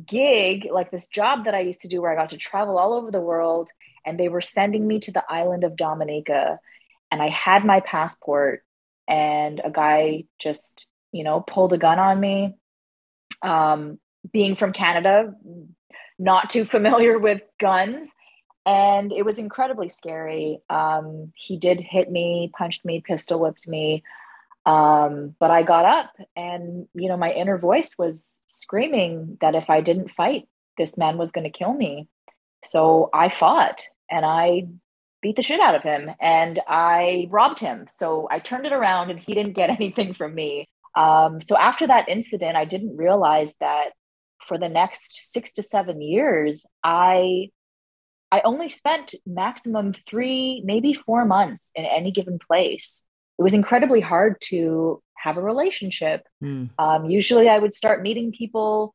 gig, 0.05 0.69
like 0.71 0.91
this 0.91 1.07
job 1.07 1.45
that 1.45 1.55
I 1.55 1.61
used 1.61 1.83
to 1.83 1.89
do 1.89 2.03
where 2.03 2.13
I 2.13 2.21
got 2.21 2.31
to 2.31 2.37
travel 2.37 2.79
all 2.79 2.95
over 2.95 3.11
the 3.11 3.21
world. 3.21 3.69
And 4.05 4.19
they 4.19 4.29
were 4.29 4.43
sending 4.43 4.87
me 4.87 5.01
to 5.01 5.13
the 5.13 5.25
island 5.29 5.65
of 5.65 5.77
Dominica. 5.77 6.59
And 7.11 7.23
I 7.23 7.29
had 7.29 7.65
my 7.65 7.81
passport, 7.81 8.65
and 9.09 9.61
a 9.65 9.71
guy 9.71 10.25
just, 10.41 10.87
you 11.13 11.23
know, 11.23 11.41
pulled 11.41 11.73
a 11.73 11.79
gun 11.79 12.01
on 12.01 12.19
me 12.19 12.57
um, 13.43 13.99
being 14.33 14.57
from 14.57 14.73
Canada, 14.73 15.35
not 16.19 16.51
too 16.51 16.65
familiar 16.65 17.19
with 17.29 17.43
guns. 17.61 18.15
And 18.65 19.13
it 19.13 19.25
was 19.25 19.39
incredibly 19.39 19.89
scary. 19.89 20.59
Um, 20.69 21.33
he 21.37 21.57
did 21.57 21.81
hit 21.81 22.11
me, 22.11 22.51
punched 22.57 22.85
me, 22.85 23.01
pistol 23.01 23.39
whipped 23.39 23.69
me. 23.69 24.03
Um, 24.65 25.37
but 25.39 25.53
I 25.53 25.63
got 25.63 25.85
up 25.85 26.11
and, 26.35 26.89
you 26.93 27.09
know, 27.09 27.17
my 27.17 27.31
inner 27.31 27.57
voice 27.57 27.95
was 27.97 28.43
screaming 28.49 29.39
that 29.41 29.55
if 29.55 29.71
I 29.71 29.81
didn't 29.81 30.11
fight, 30.11 30.49
this 30.77 30.99
man 30.99 31.17
was 31.19 31.31
going 31.31 31.45
to 31.45 31.57
kill 31.57 31.73
me. 31.73 32.09
So 32.65 33.09
I 33.15 33.29
fought 33.29 33.81
and 34.11 34.27
I 34.27 34.67
beat 35.23 35.37
the 35.37 35.43
shit 35.43 35.61
out 35.61 35.77
of 35.77 35.83
him 35.83 36.11
and 36.21 36.61
I 36.67 37.29
robbed 37.31 37.61
him. 37.61 37.87
So 37.89 38.29
I 38.31 38.41
turned 38.41 38.67
it 38.67 38.73
around 38.73 39.11
and 39.11 39.21
he 39.21 39.35
didn't 39.35 39.53
get 39.55 39.71
anything 39.81 40.15
from 40.15 40.35
me. 40.35 40.69
Um, 40.97 41.41
so 41.41 41.57
after 41.57 41.87
that 41.87 42.09
incident, 42.09 42.57
I 42.57 42.65
didn't 42.65 42.97
realize 42.97 43.55
that 43.61 43.91
for 44.47 44.59
the 44.59 44.69
next 44.69 45.33
six 45.33 45.53
to 45.55 45.63
seven 45.63 46.01
years, 46.01 46.67
I 46.83 47.51
I 48.33 48.41
only 48.41 48.69
spent 48.69 49.15
maximum 49.25 49.93
three, 50.09 50.61
maybe 50.65 50.93
four 50.93 51.25
months 51.25 51.71
in 51.75 51.85
any 51.85 52.11
given 52.11 52.39
place. 52.39 53.05
It 53.39 53.43
was 53.43 53.55
incredibly 53.55 54.01
hard 54.01 54.41
to 54.47 55.01
have 55.17 55.37
a 55.37 55.43
relationship. 55.43 56.27
Mm. 56.43 56.71
Um, 56.79 57.05
usually, 57.05 57.49
I 57.49 57.59
would 57.59 57.73
start 57.73 58.03
meeting 58.03 58.33
people 58.33 58.95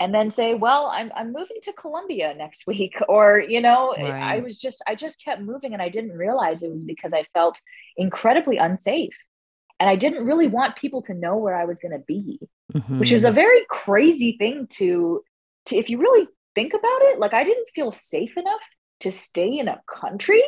and 0.00 0.14
then 0.14 0.30
say, 0.30 0.54
"Well, 0.54 0.86
I'm 0.86 1.10
I'm 1.14 1.32
moving 1.32 1.58
to 1.62 1.72
Colombia 1.72 2.34
next 2.34 2.66
week," 2.66 2.94
or 3.08 3.38
you 3.38 3.60
know, 3.60 3.94
right. 3.96 4.10
I 4.10 4.40
was 4.40 4.58
just 4.58 4.82
I 4.86 4.94
just 4.94 5.22
kept 5.24 5.42
moving, 5.42 5.72
and 5.72 5.82
I 5.82 5.88
didn't 5.88 6.12
realize 6.12 6.62
it 6.62 6.70
was 6.70 6.84
because 6.84 7.12
I 7.12 7.24
felt 7.32 7.60
incredibly 7.96 8.56
unsafe, 8.56 9.16
and 9.78 9.90
I 9.90 9.96
didn't 9.96 10.24
really 10.24 10.46
want 10.46 10.76
people 10.76 11.02
to 11.02 11.14
know 11.14 11.36
where 11.36 11.54
I 11.54 11.64
was 11.64 11.78
going 11.78 11.92
to 11.92 12.04
be, 12.06 12.40
mm-hmm. 12.72 12.98
which 12.98 13.12
is 13.12 13.24
a 13.24 13.30
very 13.30 13.60
crazy 13.68 14.36
thing 14.38 14.66
to 14.74 15.22
to 15.66 15.76
if 15.76 15.90
you 15.90 15.98
really 15.98 16.28
think 16.54 16.72
about 16.72 17.02
it. 17.02 17.18
Like 17.18 17.34
I 17.34 17.44
didn't 17.44 17.68
feel 17.74 17.92
safe 17.92 18.36
enough 18.36 18.60
to 19.00 19.12
stay 19.12 19.58
in 19.58 19.68
a 19.68 19.82
country. 19.86 20.42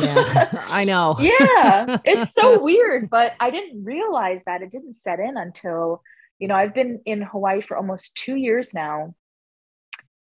yeah, 0.00 0.64
I 0.68 0.84
know. 0.84 1.16
yeah, 1.20 1.98
it's 2.04 2.34
so 2.34 2.58
weird, 2.62 3.10
but 3.10 3.32
I 3.40 3.50
didn't 3.50 3.84
realize 3.84 4.44
that 4.44 4.62
it 4.62 4.70
didn't 4.70 4.94
set 4.94 5.20
in 5.20 5.36
until 5.36 6.02
you 6.38 6.48
know, 6.48 6.54
I've 6.54 6.74
been 6.74 7.00
in 7.04 7.22
Hawaii 7.22 7.62
for 7.62 7.76
almost 7.76 8.16
two 8.16 8.34
years 8.34 8.74
now, 8.74 9.14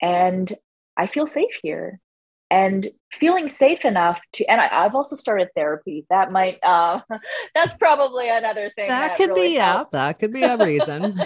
and 0.01 0.51
I 0.95 1.07
feel 1.07 1.27
safe 1.27 1.53
here. 1.61 1.99
And 2.49 2.89
feeling 3.11 3.49
safe 3.49 3.83
enough 3.83 4.21
to, 4.33 4.45
and 4.45 4.61
I, 4.61 4.83
have 4.83 4.95
also 4.95 5.17
started 5.17 5.49
therapy. 5.55 6.05
That 6.09 6.31
might, 6.31 6.59
uh, 6.63 7.01
that's 7.55 7.73
probably 7.73 8.29
another 8.29 8.71
thing. 8.75 8.87
That, 8.87 9.09
that 9.09 9.17
could 9.17 9.29
really 9.31 9.49
be, 9.49 9.55
yeah, 9.55 9.83
that 9.91 10.19
could 10.19 10.31
be 10.31 10.43
a 10.43 10.57
reason. 10.57 11.19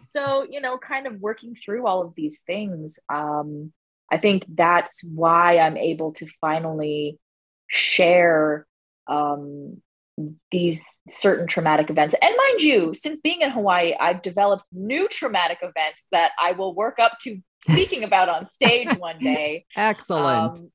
so, 0.02 0.46
you 0.48 0.60
know, 0.62 0.78
kind 0.78 1.06
of 1.06 1.20
working 1.20 1.54
through 1.62 1.86
all 1.86 2.02
of 2.02 2.14
these 2.14 2.40
things. 2.40 2.98
Um, 3.12 3.72
I 4.10 4.16
think 4.18 4.44
that's 4.48 5.04
why 5.04 5.58
I'm 5.58 5.76
able 5.76 6.12
to 6.14 6.26
finally 6.40 7.18
share 7.68 8.66
um, 9.06 9.82
these 10.50 10.96
certain 11.08 11.46
traumatic 11.46 11.90
events. 11.90 12.14
And 12.20 12.34
mind 12.36 12.62
you, 12.62 12.94
since 12.94 13.20
being 13.20 13.42
in 13.42 13.50
Hawaii, 13.50 13.94
I've 13.98 14.22
developed 14.22 14.64
new 14.72 15.08
traumatic 15.08 15.58
events 15.62 16.06
that 16.12 16.32
I 16.40 16.52
will 16.52 16.74
work 16.74 16.98
up 16.98 17.18
to 17.22 17.38
speaking 17.68 18.04
about 18.04 18.28
on 18.28 18.46
stage 18.46 18.92
one 18.98 19.18
day. 19.20 19.66
Excellent. 19.76 20.58
Um, 20.58 20.70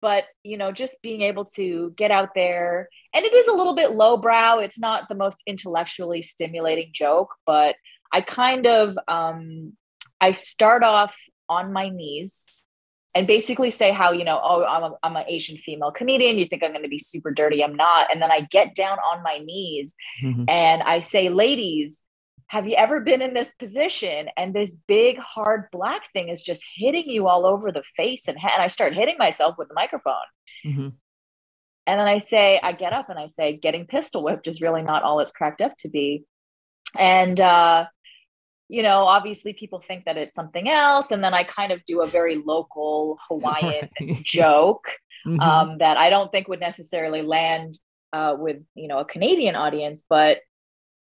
but 0.00 0.24
you 0.42 0.56
know, 0.56 0.72
just 0.72 1.02
being 1.02 1.22
able 1.22 1.44
to 1.56 1.92
get 1.96 2.10
out 2.10 2.30
there, 2.34 2.88
and 3.14 3.24
it 3.24 3.34
is 3.34 3.48
a 3.48 3.52
little 3.52 3.74
bit 3.74 3.92
lowbrow. 3.92 4.58
It's 4.58 4.78
not 4.78 5.08
the 5.08 5.14
most 5.14 5.38
intellectually 5.46 6.22
stimulating 6.22 6.90
joke, 6.92 7.34
but 7.46 7.76
I 8.12 8.22
kind 8.22 8.66
of 8.66 8.96
um, 9.08 9.74
I 10.20 10.32
start 10.32 10.82
off 10.82 11.14
on 11.48 11.72
my 11.72 11.90
knees 11.90 12.46
and 13.14 13.26
basically 13.26 13.70
say 13.70 13.92
how 13.92 14.12
you 14.12 14.24
know 14.24 14.40
oh 14.42 14.64
i'm 14.64 14.82
a, 14.82 14.94
I'm 15.02 15.16
an 15.16 15.24
asian 15.28 15.56
female 15.56 15.90
comedian. 15.90 16.38
You 16.38 16.46
think 16.46 16.62
i'm 16.62 16.72
going 16.72 16.82
to 16.82 16.88
be 16.88 16.98
super 16.98 17.30
dirty? 17.30 17.62
I'm 17.62 17.74
not. 17.74 18.12
And 18.12 18.20
then 18.20 18.30
i 18.30 18.40
get 18.50 18.74
down 18.74 18.98
on 18.98 19.22
my 19.22 19.38
knees 19.38 19.94
mm-hmm. 20.22 20.44
and 20.48 20.82
i 20.82 21.00
say 21.00 21.28
ladies 21.28 22.04
have 22.48 22.66
you 22.66 22.76
ever 22.76 23.00
been 23.00 23.22
in 23.22 23.32
this 23.32 23.52
position? 23.58 24.28
And 24.36 24.54
this 24.54 24.76
big 24.86 25.18
hard 25.18 25.64
black 25.72 26.12
thing 26.12 26.28
is 26.28 26.42
just 26.42 26.62
hitting 26.76 27.08
you 27.08 27.26
all 27.26 27.46
over 27.46 27.72
the 27.72 27.82
face 27.96 28.28
and, 28.28 28.36
and 28.36 28.62
i 28.62 28.68
start 28.68 28.94
hitting 28.94 29.16
myself 29.18 29.56
with 29.58 29.68
the 29.68 29.74
microphone. 29.74 30.14
Mm-hmm. 30.66 30.88
and 31.86 32.00
then 32.00 32.08
i 32.08 32.16
say 32.18 32.58
i 32.62 32.72
get 32.72 32.94
up 32.94 33.10
and 33.10 33.18
i 33.18 33.26
say 33.26 33.54
getting 33.54 33.86
pistol 33.86 34.22
whipped 34.22 34.46
is 34.46 34.62
really 34.62 34.80
not 34.80 35.02
all 35.02 35.20
it's 35.20 35.32
cracked 35.32 35.60
up 35.60 35.76
to 35.78 35.88
be. 35.88 36.24
And 36.98 37.40
uh 37.40 37.86
you 38.68 38.82
know, 38.82 39.00
obviously 39.00 39.52
people 39.52 39.80
think 39.80 40.04
that 40.04 40.16
it's 40.16 40.34
something 40.34 40.68
else. 40.68 41.10
And 41.10 41.22
then 41.22 41.34
I 41.34 41.44
kind 41.44 41.72
of 41.72 41.84
do 41.84 42.02
a 42.02 42.06
very 42.06 42.36
local 42.36 43.18
Hawaiian 43.28 43.88
joke 44.22 44.86
mm-hmm. 45.26 45.40
um, 45.40 45.78
that 45.78 45.96
I 45.96 46.10
don't 46.10 46.30
think 46.32 46.48
would 46.48 46.60
necessarily 46.60 47.22
land 47.22 47.78
uh, 48.12 48.36
with, 48.38 48.62
you 48.74 48.88
know, 48.88 48.98
a 48.98 49.04
Canadian 49.04 49.54
audience, 49.54 50.02
but 50.08 50.38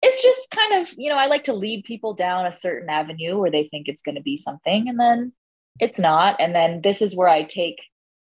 it's 0.01 0.23
just 0.23 0.49
kind 0.49 0.81
of, 0.81 0.93
you 0.97 1.09
know, 1.09 1.17
I 1.17 1.27
like 1.27 1.43
to 1.43 1.53
lead 1.53 1.83
people 1.83 2.13
down 2.13 2.45
a 2.45 2.51
certain 2.51 2.89
avenue 2.89 3.37
where 3.37 3.51
they 3.51 3.67
think 3.69 3.87
it's 3.87 4.01
going 4.01 4.15
to 4.15 4.21
be 4.21 4.37
something 4.37 4.89
and 4.89 4.99
then 4.99 5.33
it's 5.79 5.99
not. 5.99 6.37
And 6.39 6.55
then 6.55 6.81
this 6.83 7.01
is 7.01 7.15
where 7.15 7.29
I 7.29 7.43
take 7.43 7.79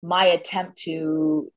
my 0.03 0.25
attempt 0.25 0.79
to 0.79 1.51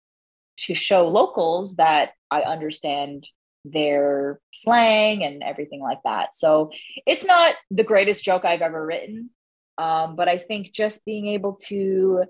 to 0.57 0.73
show 0.73 1.07
locals 1.07 1.75
that 1.75 2.11
I 2.31 2.41
understand 2.41 3.27
their 3.65 4.39
slang 4.51 5.23
and 5.23 5.43
everything 5.43 5.81
like 5.81 5.99
that. 6.03 6.35
So 6.35 6.71
it's 7.05 7.25
not 7.25 7.55
the 7.71 7.83
greatest 7.83 8.23
joke 8.23 8.45
I've 8.45 8.61
ever 8.61 8.85
written, 8.85 9.31
um, 9.77 10.15
but 10.15 10.29
I 10.29 10.37
think 10.37 10.71
just 10.73 11.05
being 11.05 11.27
able 11.27 11.55
to 11.67 12.25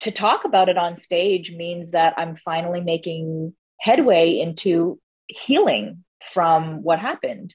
to 0.00 0.10
talk 0.10 0.44
about 0.44 0.68
it 0.68 0.76
on 0.76 0.96
stage 0.96 1.52
means 1.52 1.92
that 1.92 2.14
I'm 2.16 2.36
finally 2.44 2.80
making 2.80 3.54
headway 3.78 4.40
into 4.40 4.98
healing 5.28 6.04
from 6.32 6.82
what 6.82 6.98
happened. 6.98 7.54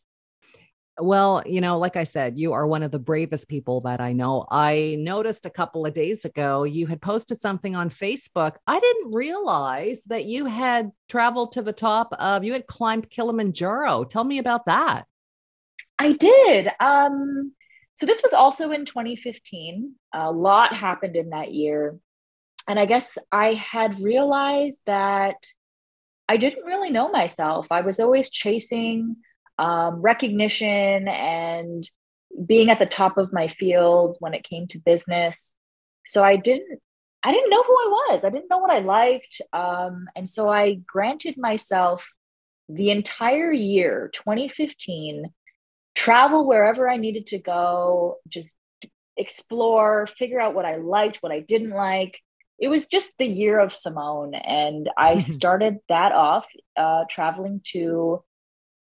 Well, 0.99 1.43
you 1.45 1.61
know, 1.61 1.77
like 1.77 1.95
I 1.95 2.03
said, 2.03 2.37
you 2.37 2.53
are 2.53 2.65
one 2.65 2.81
of 2.81 2.91
the 2.91 2.99
bravest 2.99 3.47
people 3.49 3.81
that 3.81 4.01
I 4.01 4.13
know. 4.13 4.47
I 4.49 4.95
noticed 4.99 5.45
a 5.45 5.51
couple 5.51 5.85
of 5.85 5.93
days 5.93 6.25
ago 6.25 6.63
you 6.63 6.87
had 6.87 7.01
posted 7.01 7.39
something 7.39 7.75
on 7.75 7.89
Facebook. 7.89 8.55
I 8.65 8.79
didn't 8.79 9.13
realize 9.13 10.03
that 10.05 10.25
you 10.25 10.45
had 10.45 10.91
traveled 11.07 11.51
to 11.53 11.61
the 11.61 11.73
top 11.73 12.13
of, 12.13 12.43
you 12.43 12.53
had 12.53 12.65
climbed 12.65 13.09
Kilimanjaro. 13.09 14.05
Tell 14.05 14.23
me 14.23 14.39
about 14.39 14.65
that. 14.65 15.05
I 15.99 16.13
did. 16.13 16.69
Um, 16.79 17.53
so 17.95 18.05
this 18.05 18.21
was 18.23 18.33
also 18.33 18.71
in 18.71 18.85
2015. 18.85 19.93
A 20.13 20.31
lot 20.31 20.75
happened 20.75 21.15
in 21.15 21.29
that 21.29 21.53
year. 21.53 21.97
And 22.67 22.79
I 22.79 22.85
guess 22.85 23.17
I 23.31 23.53
had 23.53 23.99
realized 24.01 24.81
that 24.85 25.37
I 26.27 26.37
didn't 26.37 26.65
really 26.65 26.89
know 26.89 27.09
myself. 27.09 27.67
I 27.71 27.81
was 27.81 27.99
always 27.99 28.29
chasing 28.29 29.17
um, 29.57 30.01
recognition 30.01 31.07
and 31.07 31.89
being 32.45 32.69
at 32.69 32.79
the 32.79 32.85
top 32.85 33.17
of 33.17 33.33
my 33.33 33.47
field 33.47 34.17
when 34.19 34.33
it 34.33 34.43
came 34.43 34.67
to 34.67 34.79
business. 34.79 35.55
So 36.05 36.23
I 36.23 36.35
didn't 36.35 36.79
I 37.23 37.31
didn't 37.31 37.49
know 37.49 37.63
who 37.63 37.73
I 37.73 37.89
was. 37.89 38.23
I 38.23 38.29
didn't 38.29 38.49
know 38.49 38.59
what 38.59 38.71
I 38.71 38.79
liked. 38.79 39.41
Um, 39.51 40.07
and 40.15 40.29
so 40.29 40.49
I 40.49 40.75
granted 40.87 41.35
myself 41.37 42.07
the 42.69 42.91
entire 42.91 43.51
year, 43.51 44.11
2015, 44.13 45.25
travel 45.95 46.47
wherever 46.47 46.89
I 46.89 46.97
needed 46.97 47.27
to 47.27 47.39
go, 47.39 48.17
just 48.27 48.55
explore, 49.17 50.07
figure 50.07 50.39
out 50.39 50.53
what 50.53 50.65
I 50.65 50.75
liked, 50.77 51.17
what 51.17 51.31
I 51.31 51.39
didn't 51.39 51.71
like. 51.71 52.19
It 52.59 52.67
was 52.69 52.87
just 52.87 53.17
the 53.17 53.25
year 53.25 53.59
of 53.59 53.73
Simone. 53.73 54.33
And 54.35 54.89
I 54.97 55.17
started 55.17 55.79
that 55.89 56.11
off 56.11 56.45
uh, 56.75 57.05
traveling 57.09 57.61
to 57.71 58.23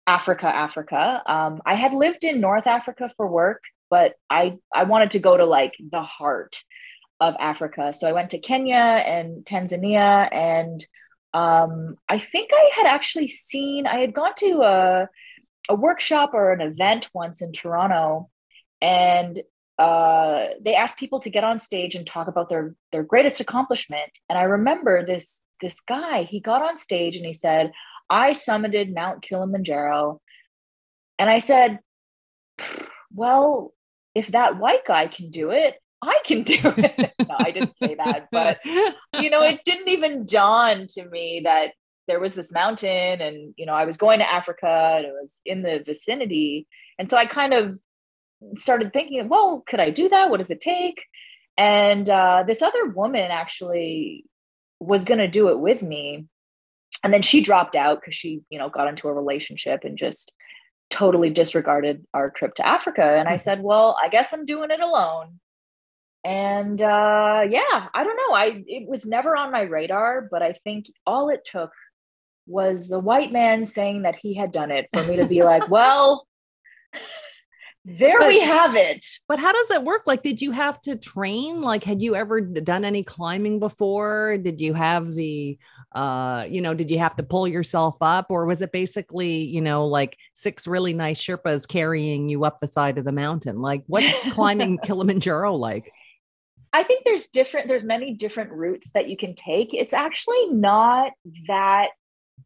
Africa, 0.07 0.47
Africa. 0.47 1.23
Um, 1.27 1.63
I 1.65 1.75
had 1.75 1.93
lived 1.93 2.25
in 2.25 2.41
North 2.41 2.67
Africa 2.67 3.11
for 3.17 3.27
work, 3.29 3.63
but 3.91 4.15
I 4.29 4.59
I 4.73 4.85
wanted 4.85 5.13
to 5.13 5.19
go 5.19 5.37
to 5.37 5.45
like 5.45 5.75
the 5.79 6.03
heart 6.03 6.63
of 7.21 7.35
Africa. 7.39 7.93
So 7.93 8.09
I 8.09 8.13
went 8.13 8.31
to 8.31 8.39
Kenya 8.39 8.75
and 8.75 9.45
Tanzania, 9.45 10.29
and 10.35 10.85
um, 11.33 11.97
I 12.09 12.19
think 12.19 12.51
I 12.53 12.71
had 12.75 12.87
actually 12.87 13.29
seen. 13.29 13.87
I 13.87 13.99
had 13.99 14.15
gone 14.15 14.33
to 14.39 14.63
a 14.63 15.09
a 15.69 15.75
workshop 15.75 16.31
or 16.35 16.53
an 16.53 16.61
event 16.61 17.09
once 17.15 17.41
in 17.41 17.53
Toronto, 17.53 18.29
and 18.81 19.41
uh, 19.79 20.49
they 20.61 20.75
asked 20.75 20.99
people 20.99 21.21
to 21.21 21.31
get 21.31 21.45
on 21.45 21.59
stage 21.59 21.95
and 21.95 22.07
talk 22.07 22.29
about 22.29 22.49
their 22.49 22.75
their 22.91 23.05
greatest 23.05 23.41
accomplishment. 23.41 24.11
And 24.29 24.39
I 24.39 24.43
remember 24.43 25.07
this 25.07 25.41
this 25.61 25.81
guy. 25.81 26.25
He 26.25 26.41
got 26.41 26.63
on 26.63 26.79
stage 26.79 27.17
and 27.17 27.25
he 27.25 27.33
said, 27.33 27.73
I 28.09 28.31
summited 28.31 28.95
Mount 28.95 29.23
Kilimanjaro. 29.23 30.21
And 31.19 31.31
I 31.31 31.39
said, 31.39 31.79
well, 33.15 33.73
if 34.15 34.29
that 34.29 34.59
white 34.59 34.85
guy 34.87 35.07
can 35.07 35.31
do 35.31 35.51
it, 35.51 35.77
I 36.03 36.19
can 36.25 36.43
do 36.43 36.59
it. 36.59 37.13
no, 37.21 37.37
I 37.39 37.53
didn't 37.53 37.77
say 37.77 37.95
that, 37.95 38.29
but 38.33 38.59
you 38.65 39.31
know, 39.31 39.43
it 39.43 39.61
didn't 39.65 39.89
even 39.89 40.27
dawn 40.27 40.87
to 40.95 41.05
me 41.09 41.43
that 41.45 41.73
there 42.09 42.19
was 42.19 42.35
this 42.35 42.51
mountain 42.51 43.21
and 43.21 43.55
you 43.57 43.67
know, 43.67 43.75
I 43.75 43.85
was 43.85 43.97
going 43.97 44.19
to 44.19 44.31
Africa 44.31 44.95
and 44.97 45.07
it 45.07 45.13
was 45.13 45.41
in 45.47 45.63
the 45.63 45.83
vicinity. 45.87 46.67
And 46.99 47.09
so 47.09 47.17
I 47.17 47.27
kind 47.27 47.55
of 47.55 47.79
started 48.57 48.93
thinking, 48.93 49.29
well, 49.29 49.63
could 49.67 49.81
I 49.81 49.91
do 49.91 50.09
that? 50.09 50.31
What 50.31 50.41
does 50.41 50.51
it 50.51 50.61
take? 50.61 51.01
And 51.57 52.09
uh, 52.09 52.45
this 52.47 52.63
other 52.63 52.87
woman 52.87 53.31
actually 53.31 54.25
was 54.81 55.05
going 55.05 55.19
to 55.19 55.29
do 55.29 55.49
it 55.49 55.59
with 55.59 55.83
me 55.83 56.27
and 57.03 57.13
then 57.13 57.23
she 57.23 57.41
dropped 57.41 57.77
out 57.77 58.01
because 58.01 58.15
she, 58.15 58.43
you 58.51 58.59
know, 58.59 58.69
got 58.69 58.89
into 58.89 59.09
a 59.09 59.13
relationship 59.13 59.85
and 59.85 59.99
just 59.99 60.33
totally 60.91 61.31
disregarded 61.31 62.07
our 62.15 62.31
trip 62.31 62.55
to 62.55 62.67
Africa. 62.67 63.03
And 63.03 63.29
I 63.29 63.33
hmm. 63.33 63.39
said, 63.39 63.63
well, 63.63 63.97
I 64.03 64.09
guess 64.09 64.33
I'm 64.33 64.47
doing 64.47 64.71
it 64.71 64.81
alone. 64.81 65.41
And 66.25 66.81
uh, 66.81 67.45
yeah, 67.49 67.89
I 67.95 68.05
don't 68.05 68.17
know. 68.17 68.35
I 68.35 68.63
it 68.67 68.89
was 68.89 69.07
never 69.07 69.37
on 69.37 69.51
my 69.51 69.63
radar, 69.63 70.29
but 70.31 70.41
I 70.41 70.55
think 70.63 70.87
all 71.05 71.29
it 71.31 71.45
took 71.45 71.73
was 72.47 72.93
a 72.93 72.99
white 72.99 73.33
man 73.33 73.67
saying 73.67 74.03
that 74.03 74.17
he 74.17 74.35
had 74.35 74.53
done 74.53 74.71
it 74.71 74.89
for 74.93 75.03
me 75.05 75.17
to 75.17 75.27
be 75.27 75.43
like, 75.43 75.69
well, 75.71 76.27
there 77.85 78.19
but, 78.21 78.29
we 78.29 78.41
have 78.41 78.77
it. 78.77 79.05
But 79.27 79.41
how 79.41 79.53
does 79.53 79.71
it 79.73 79.83
work? 79.83 80.03
Like, 80.07 80.23
did 80.23 80.41
you 80.41 80.53
have 80.53 80.81
to 80.83 80.97
train? 80.97 81.61
Like, 81.61 81.83
had 81.83 82.01
you 82.01 82.15
ever 82.15 82.41
done 82.41 82.85
any 82.85 83.03
climbing 83.03 83.59
before? 83.59 84.39
Did 84.39 84.61
you 84.61 84.73
have 84.75 85.13
the, 85.13 85.59
uh, 85.93 86.47
you 86.49 86.61
know, 86.61 86.75
did 86.75 86.91
you 86.91 86.99
have 86.99 87.17
to 87.17 87.25
pull 87.25 87.49
yourself 87.49 87.97
up, 88.01 88.27
or 88.31 88.47
was 88.47 88.63
it 88.63 88.71
basically, 88.71 89.45
you 89.45 89.61
know, 89.61 89.87
like 89.87 90.17
six 90.33 90.67
really 90.67 90.93
nice 90.93 91.21
Sherpas 91.21 91.67
carrying 91.67 92.29
you 92.29 92.45
up 92.45 92.61
the 92.61 92.69
side 92.69 92.99
of 92.99 93.05
the 93.05 93.13
mountain? 93.13 93.61
Like, 93.61 93.83
what's 93.89 94.15
climbing 94.31 94.79
Kilimanjaro 94.79 95.55
like? 95.55 95.93
I 96.73 96.85
think 96.85 97.05
there's 97.05 97.27
different, 97.27 97.69
there's 97.69 97.85
many 97.85 98.15
different 98.15 98.53
routes 98.53 98.93
that 98.93 99.09
you 99.09 99.17
can 99.17 99.35
take. 99.35 99.75
It's 99.75 99.93
actually 99.93 100.47
not 100.51 101.13
that 101.47 101.89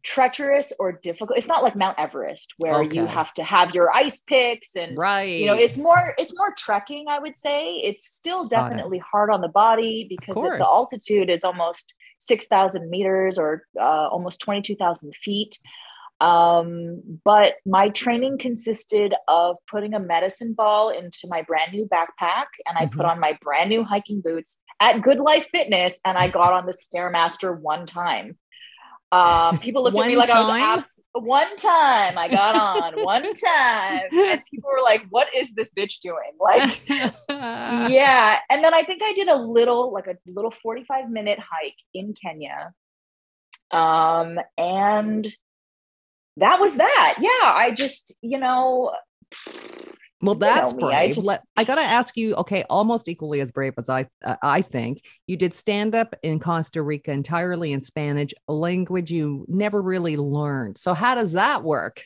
treacherous 0.03 0.71
or 0.79 0.91
difficult. 0.91 1.37
It's 1.37 1.47
not 1.47 1.63
like 1.63 1.75
Mount 1.75 1.99
Everest 1.99 2.53
where 2.57 2.75
okay. 2.83 2.95
you 2.95 3.05
have 3.05 3.33
to 3.35 3.43
have 3.43 3.73
your 3.73 3.93
ice 3.93 4.21
picks 4.21 4.75
and 4.75 4.97
right. 4.97 5.39
You 5.39 5.47
know, 5.47 5.53
it's 5.53 5.77
more 5.77 6.13
it's 6.17 6.35
more 6.37 6.53
trekking. 6.57 7.07
I 7.09 7.19
would 7.19 7.35
say 7.35 7.75
it's 7.75 8.07
still 8.07 8.47
definitely 8.47 8.99
hard 8.99 9.29
on 9.29 9.41
the 9.41 9.47
body 9.47 10.05
because 10.09 10.35
the, 10.35 10.65
altitude 10.65 11.29
is 11.29 11.43
almost 11.43 11.93
six 12.19 12.47
thousand 12.47 12.89
meters 12.89 13.37
or 13.37 13.63
uh, 13.79 14.07
almost 14.07 14.39
twenty 14.39 14.61
two 14.61 14.75
thousand 14.75 15.13
feet. 15.15 15.57
Um, 16.19 17.03
but 17.23 17.55
my 17.65 17.89
training 17.89 18.39
consisted 18.39 19.13
of 19.27 19.57
putting 19.69 19.93
a 19.93 19.99
medicine 19.99 20.53
ball 20.53 20.89
into 20.89 21.27
my 21.27 21.43
brand 21.43 21.73
new 21.73 21.87
backpack 21.87 22.45
and 22.65 22.75
I 22.75 22.85
mm-hmm. 22.85 22.97
put 22.97 23.05
on 23.05 23.19
my 23.19 23.37
brand 23.41 23.69
new 23.69 23.83
hiking 23.83 24.21
boots 24.21 24.57
at 24.79 25.01
Good 25.03 25.19
Life 25.19 25.45
Fitness 25.45 25.99
and 26.05 26.17
I 26.17 26.27
got 26.27 26.53
on 26.53 26.65
the 26.65 26.73
Stairmaster 26.73 27.59
one 27.59 27.85
time. 27.85 28.37
Um, 29.11 29.57
people 29.59 29.83
looked 29.83 29.97
at 29.97 30.07
me 30.07 30.17
like 30.17 30.27
time? 30.27 30.37
I 30.37 30.75
was 30.75 30.79
abs- 30.79 31.03
one 31.13 31.55
time 31.55 32.17
I 32.17 32.27
got 32.27 32.55
on 32.55 33.03
one 33.03 33.23
time, 33.35 34.07
and 34.11 34.41
people 34.51 34.69
were 34.69 34.83
like, 34.83 35.05
"What 35.09 35.27
is 35.33 35.53
this 35.53 35.71
bitch 35.71 35.99
doing?" 36.01 36.33
Like, 36.39 36.81
yeah. 37.29 38.39
And 38.49 38.63
then 38.63 38.73
I 38.73 38.83
think 38.83 39.01
I 39.01 39.13
did 39.13 39.29
a 39.29 39.35
little, 39.35 39.93
like 39.93 40.07
a 40.07 40.17
little 40.25 40.51
forty-five 40.51 41.09
minute 41.09 41.39
hike 41.39 41.77
in 41.93 42.13
Kenya, 42.21 42.73
um, 43.71 44.39
and 44.57 45.25
that 46.37 46.59
was 46.59 46.75
that. 46.75 47.15
Yeah, 47.19 47.51
I 47.53 47.71
just, 47.71 48.13
you 48.21 48.39
know, 48.39 48.91
well, 50.21 50.35
that's 50.35 50.71
you 50.71 50.79
know 50.79 50.87
brave. 50.87 50.97
I, 50.97 51.11
just... 51.11 51.27
Let, 51.27 51.41
I, 51.55 51.63
gotta 51.63 51.81
ask 51.81 52.17
you. 52.17 52.35
Okay, 52.35 52.63
almost 52.69 53.07
equally 53.07 53.39
as 53.39 53.51
brave 53.51 53.73
as 53.77 53.89
I. 53.89 54.07
Uh, 54.23 54.35
I 54.41 54.61
think 54.61 55.01
you 55.27 55.37
did 55.37 55.53
stand 55.53 55.93
up 55.93 56.15
in 56.23 56.39
Costa 56.39 56.81
Rica 56.81 57.11
entirely 57.11 57.71
in 57.71 57.79
Spanish, 57.79 58.33
a 58.47 58.53
language 58.53 59.11
you 59.11 59.45
never 59.47 59.81
really 59.81 60.17
learned. 60.17 60.77
So 60.77 60.93
how 60.93 61.15
does 61.15 61.33
that 61.33 61.63
work? 61.63 62.03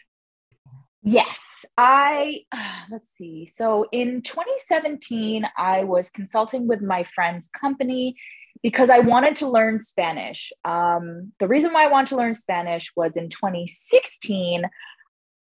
Yes, 1.04 1.66
I. 1.78 2.40
let's 2.92 3.12
see. 3.12 3.46
So 3.46 3.88
in 3.92 4.22
2017, 4.22 5.46
I 5.58 5.84
was 5.84 6.10
consulting 6.10 6.68
with 6.68 6.82
my 6.82 7.06
friend's 7.16 7.48
company 7.50 8.16
because 8.62 8.90
I 8.90 9.00
wanted 9.00 9.38
to 9.38 9.50
learn 9.50 9.80
Spanish. 9.80 10.52
Um, 10.66 11.32
the 11.40 11.48
reason 11.48 11.74
why 11.74 11.86
I 11.86 11.88
wanted 11.88 12.10
to 12.10 12.18
learn 12.18 12.36
Spanish 12.36 12.92
was 12.96 13.18
in 13.18 13.30
2016. 13.30 14.64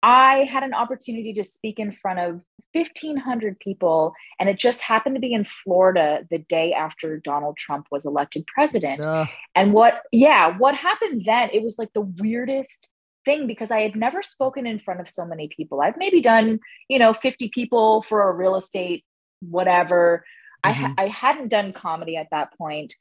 I 0.03 0.47
had 0.51 0.63
an 0.63 0.73
opportunity 0.73 1.33
to 1.33 1.43
speak 1.43 1.79
in 1.79 1.91
front 1.91 2.19
of 2.19 2.41
1,500 2.73 3.59
people, 3.59 4.13
and 4.39 4.49
it 4.49 4.59
just 4.59 4.81
happened 4.81 5.15
to 5.15 5.21
be 5.21 5.33
in 5.33 5.45
Florida 5.45 6.19
the 6.29 6.37
day 6.37 6.73
after 6.73 7.17
Donald 7.17 7.57
Trump 7.57 7.87
was 7.91 8.05
elected 8.05 8.45
president. 8.47 8.99
Uh. 8.99 9.25
And 9.55 9.73
what, 9.73 10.01
yeah, 10.11 10.57
what 10.57 10.75
happened 10.75 11.23
then, 11.25 11.49
it 11.53 11.63
was 11.63 11.79
like 11.79 11.91
the 11.93 12.01
weirdest 12.01 12.87
thing 13.23 13.47
because 13.47 13.71
I 13.71 13.81
had 13.81 13.95
never 13.95 14.21
spoken 14.21 14.67
in 14.67 14.79
front 14.79 14.99
of 14.99 15.09
so 15.09 15.25
many 15.25 15.47
people. 15.47 15.81
I've 15.81 15.97
maybe 15.97 16.21
done, 16.21 16.59
you 16.87 16.99
know, 16.99 17.13
50 17.13 17.49
people 17.53 18.03
for 18.03 18.29
a 18.29 18.33
real 18.33 18.55
estate, 18.55 19.03
whatever. 19.41 20.23
Mm-hmm. 20.65 20.69
I, 20.69 20.71
ha- 20.73 20.87
mm-hmm. 20.89 20.99
I 20.99 21.07
hadn't 21.07 21.47
done 21.49 21.73
comedy 21.73 22.17
at 22.17 22.27
that 22.31 22.55
point. 22.57 22.93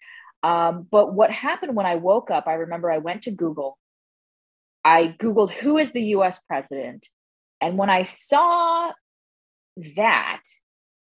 Um, 0.43 0.87
but 0.91 1.13
what 1.15 1.31
happened 1.31 1.75
when 1.75 1.87
I 1.87 1.97
woke 1.97 2.31
up, 2.31 2.47
I 2.47 2.55
remember 2.55 2.91
I 2.91 2.99
went 2.99 3.23
to 3.23 3.31
Google 3.31 3.79
I 4.85 5.15
Googled 5.19 5.53
who 5.53 5.79
is 5.79 5.93
the 5.93 6.03
US 6.17 6.41
president. 6.41 7.09
And 7.61 7.79
when 7.79 7.91
I 7.91 8.03
saw 8.03 8.93
that, 9.97 10.43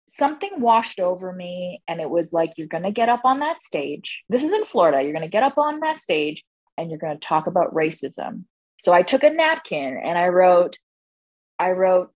something 0.09 0.61
washed 0.61 1.01
over 1.01 1.33
me. 1.33 1.83
And 1.87 2.01
it 2.01 2.09
was 2.09 2.33
like, 2.33 2.55
you're 2.57 2.67
going 2.67 2.85
to 2.85 2.93
get 2.93 3.09
up 3.09 3.23
on 3.25 3.41
that 3.41 3.61
stage. 3.61 4.23
This 4.29 4.45
is 4.45 4.51
in 4.51 4.65
Florida. 4.65 5.03
You're 5.03 5.13
going 5.13 5.23
to 5.23 5.29
get 5.29 5.43
up 5.43 5.59
on 5.59 5.81
that 5.81 5.99
stage 5.99 6.43
and 6.79 6.91
you're 6.91 6.99
going 6.99 7.19
to 7.19 7.27
talk 7.27 7.47
about 7.47 7.75
racism. 7.75 8.45
So 8.79 8.93
I 8.93 9.03
took 9.03 9.23
a 9.23 9.31
napkin 9.31 10.01
and 10.03 10.19
I 10.19 10.29
wrote, 10.29 10.79
I 11.59 11.71
wrote 11.71 12.11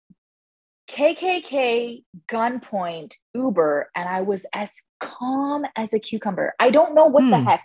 KKK, 0.90 2.04
gunpoint, 2.30 3.14
Uber, 3.34 3.90
and 3.96 4.10
I 4.10 4.22
was 4.22 4.46
as 4.54 4.72
calm 5.00 5.66
as 5.76 5.94
a 5.94 6.00
cucumber. 6.00 6.56
I 6.60 6.72
don't 6.72 6.96
know 6.96 7.06
what 7.06 7.24
hmm. 7.24 7.32
the 7.32 7.42
heck 7.42 7.64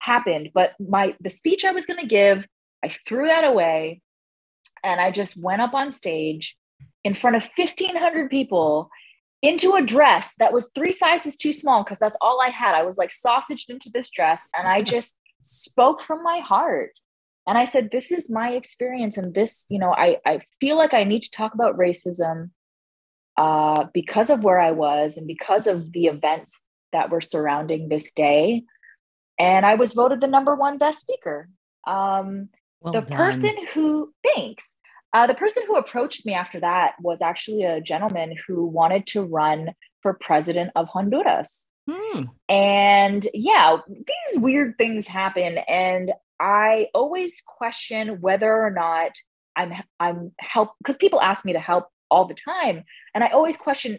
happened, 0.00 0.50
but 0.54 0.72
my 0.78 1.14
the 1.20 1.30
speech 1.30 1.64
I 1.64 1.72
was 1.72 1.86
going 1.86 2.00
to 2.00 2.06
give 2.06 2.44
I 2.84 2.94
threw 3.06 3.26
that 3.26 3.44
away 3.44 4.00
and 4.84 5.00
I 5.00 5.10
just 5.10 5.36
went 5.36 5.62
up 5.62 5.74
on 5.74 5.92
stage 5.92 6.56
in 7.04 7.14
front 7.14 7.36
of 7.36 7.48
1,500 7.56 8.30
people 8.30 8.90
into 9.42 9.74
a 9.74 9.82
dress 9.82 10.34
that 10.38 10.52
was 10.52 10.70
three 10.74 10.92
sizes 10.92 11.36
too 11.36 11.52
small 11.52 11.84
because 11.84 11.98
that's 11.98 12.16
all 12.20 12.40
I 12.40 12.50
had. 12.50 12.74
I 12.74 12.82
was 12.82 12.98
like 12.98 13.10
sausaged 13.10 13.70
into 13.70 13.90
this 13.92 14.10
dress 14.10 14.46
and 14.56 14.66
I 14.66 14.82
just 14.82 15.16
spoke 15.42 16.02
from 16.02 16.22
my 16.22 16.38
heart. 16.38 16.98
And 17.46 17.56
I 17.56 17.64
said, 17.64 17.90
This 17.90 18.10
is 18.10 18.30
my 18.30 18.50
experience. 18.50 19.16
And 19.16 19.32
this, 19.32 19.64
you 19.68 19.78
know, 19.78 19.92
I, 19.92 20.18
I 20.26 20.40
feel 20.60 20.76
like 20.76 20.92
I 20.92 21.04
need 21.04 21.22
to 21.22 21.30
talk 21.30 21.54
about 21.54 21.78
racism 21.78 22.50
uh, 23.36 23.84
because 23.94 24.30
of 24.30 24.42
where 24.42 24.60
I 24.60 24.72
was 24.72 25.16
and 25.16 25.26
because 25.26 25.66
of 25.66 25.92
the 25.92 26.06
events 26.06 26.62
that 26.92 27.10
were 27.10 27.20
surrounding 27.20 27.88
this 27.88 28.12
day. 28.12 28.64
And 29.38 29.64
I 29.64 29.76
was 29.76 29.92
voted 29.94 30.20
the 30.20 30.26
number 30.26 30.56
one 30.56 30.78
best 30.78 31.00
speaker. 31.00 31.48
Um, 31.86 32.48
well 32.80 32.92
the 32.92 33.00
done. 33.00 33.16
person 33.16 33.54
who 33.74 34.12
thinks 34.22 34.78
uh, 35.14 35.26
the 35.26 35.34
person 35.34 35.62
who 35.66 35.76
approached 35.76 36.26
me 36.26 36.34
after 36.34 36.60
that 36.60 36.92
was 37.00 37.22
actually 37.22 37.64
a 37.64 37.80
gentleman 37.80 38.34
who 38.46 38.66
wanted 38.66 39.06
to 39.06 39.22
run 39.22 39.70
for 40.02 40.14
president 40.14 40.70
of 40.76 40.86
Honduras. 40.88 41.66
Hmm. 41.90 42.24
And 42.48 43.26
yeah, 43.32 43.78
these 43.88 44.38
weird 44.38 44.76
things 44.76 45.06
happen. 45.06 45.58
And 45.66 46.12
I 46.38 46.88
always 46.94 47.42
question 47.46 48.20
whether 48.20 48.52
or 48.52 48.70
not 48.70 49.12
I'm 49.56 49.72
I'm 49.98 50.32
help 50.38 50.72
because 50.78 50.98
people 50.98 51.20
ask 51.20 51.44
me 51.44 51.54
to 51.54 51.60
help 51.60 51.86
all 52.10 52.26
the 52.26 52.34
time. 52.34 52.84
And 53.14 53.24
I 53.24 53.28
always 53.28 53.56
question, 53.56 53.98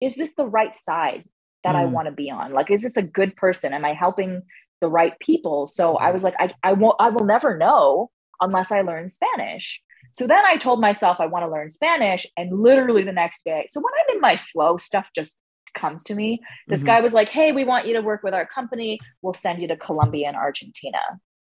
is 0.00 0.14
this 0.14 0.34
the 0.36 0.46
right 0.46 0.74
side 0.74 1.24
that 1.64 1.74
I 1.74 1.86
hmm. 1.86 1.92
want 1.92 2.06
to 2.06 2.12
be 2.12 2.30
on? 2.30 2.52
Like, 2.52 2.70
is 2.70 2.82
this 2.82 2.96
a 2.96 3.02
good 3.02 3.34
person? 3.34 3.72
Am 3.72 3.84
I 3.84 3.94
helping 3.94 4.42
the 4.80 4.88
right 4.88 5.18
people? 5.20 5.66
So 5.66 5.96
I 5.96 6.10
was 6.10 6.22
like, 6.22 6.34
I, 6.38 6.52
I 6.62 6.72
won't 6.72 6.96
I 6.98 7.10
will 7.10 7.24
never 7.24 7.56
know 7.56 8.10
unless 8.40 8.70
I 8.72 8.82
learn 8.82 9.08
Spanish. 9.08 9.80
So 10.12 10.26
then 10.26 10.44
I 10.44 10.56
told 10.56 10.80
myself 10.80 11.18
I 11.18 11.26
want 11.26 11.44
to 11.44 11.50
learn 11.50 11.70
Spanish. 11.70 12.26
And 12.36 12.60
literally 12.60 13.02
the 13.02 13.12
next 13.12 13.40
day, 13.44 13.66
so 13.68 13.80
when 13.80 13.92
I'm 14.00 14.16
in 14.16 14.20
my 14.20 14.36
flow, 14.36 14.76
stuff 14.76 15.10
just 15.14 15.38
comes 15.74 16.04
to 16.04 16.14
me. 16.14 16.40
This 16.68 16.80
mm-hmm. 16.80 16.86
guy 16.86 17.00
was 17.00 17.12
like, 17.12 17.28
Hey, 17.28 17.52
we 17.52 17.64
want 17.64 17.86
you 17.86 17.94
to 17.94 18.00
work 18.00 18.22
with 18.22 18.34
our 18.34 18.46
company. 18.46 19.00
We'll 19.22 19.34
send 19.34 19.60
you 19.60 19.68
to 19.68 19.76
Colombia 19.76 20.28
and 20.28 20.36
Argentina 20.36 21.00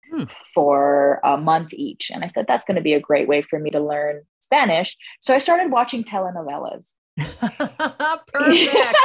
hmm. 0.09 0.23
for 0.53 1.19
a 1.23 1.37
month 1.37 1.73
each. 1.73 2.11
And 2.13 2.23
I 2.23 2.27
said, 2.27 2.45
That's 2.47 2.65
going 2.65 2.75
to 2.75 2.81
be 2.81 2.93
a 2.93 2.99
great 2.99 3.27
way 3.27 3.41
for 3.41 3.59
me 3.59 3.69
to 3.71 3.79
learn 3.79 4.21
Spanish. 4.39 4.95
So 5.19 5.35
I 5.35 5.37
started 5.37 5.71
watching 5.71 6.03
telenovelas. 6.03 6.93
Perfect. 7.17 7.57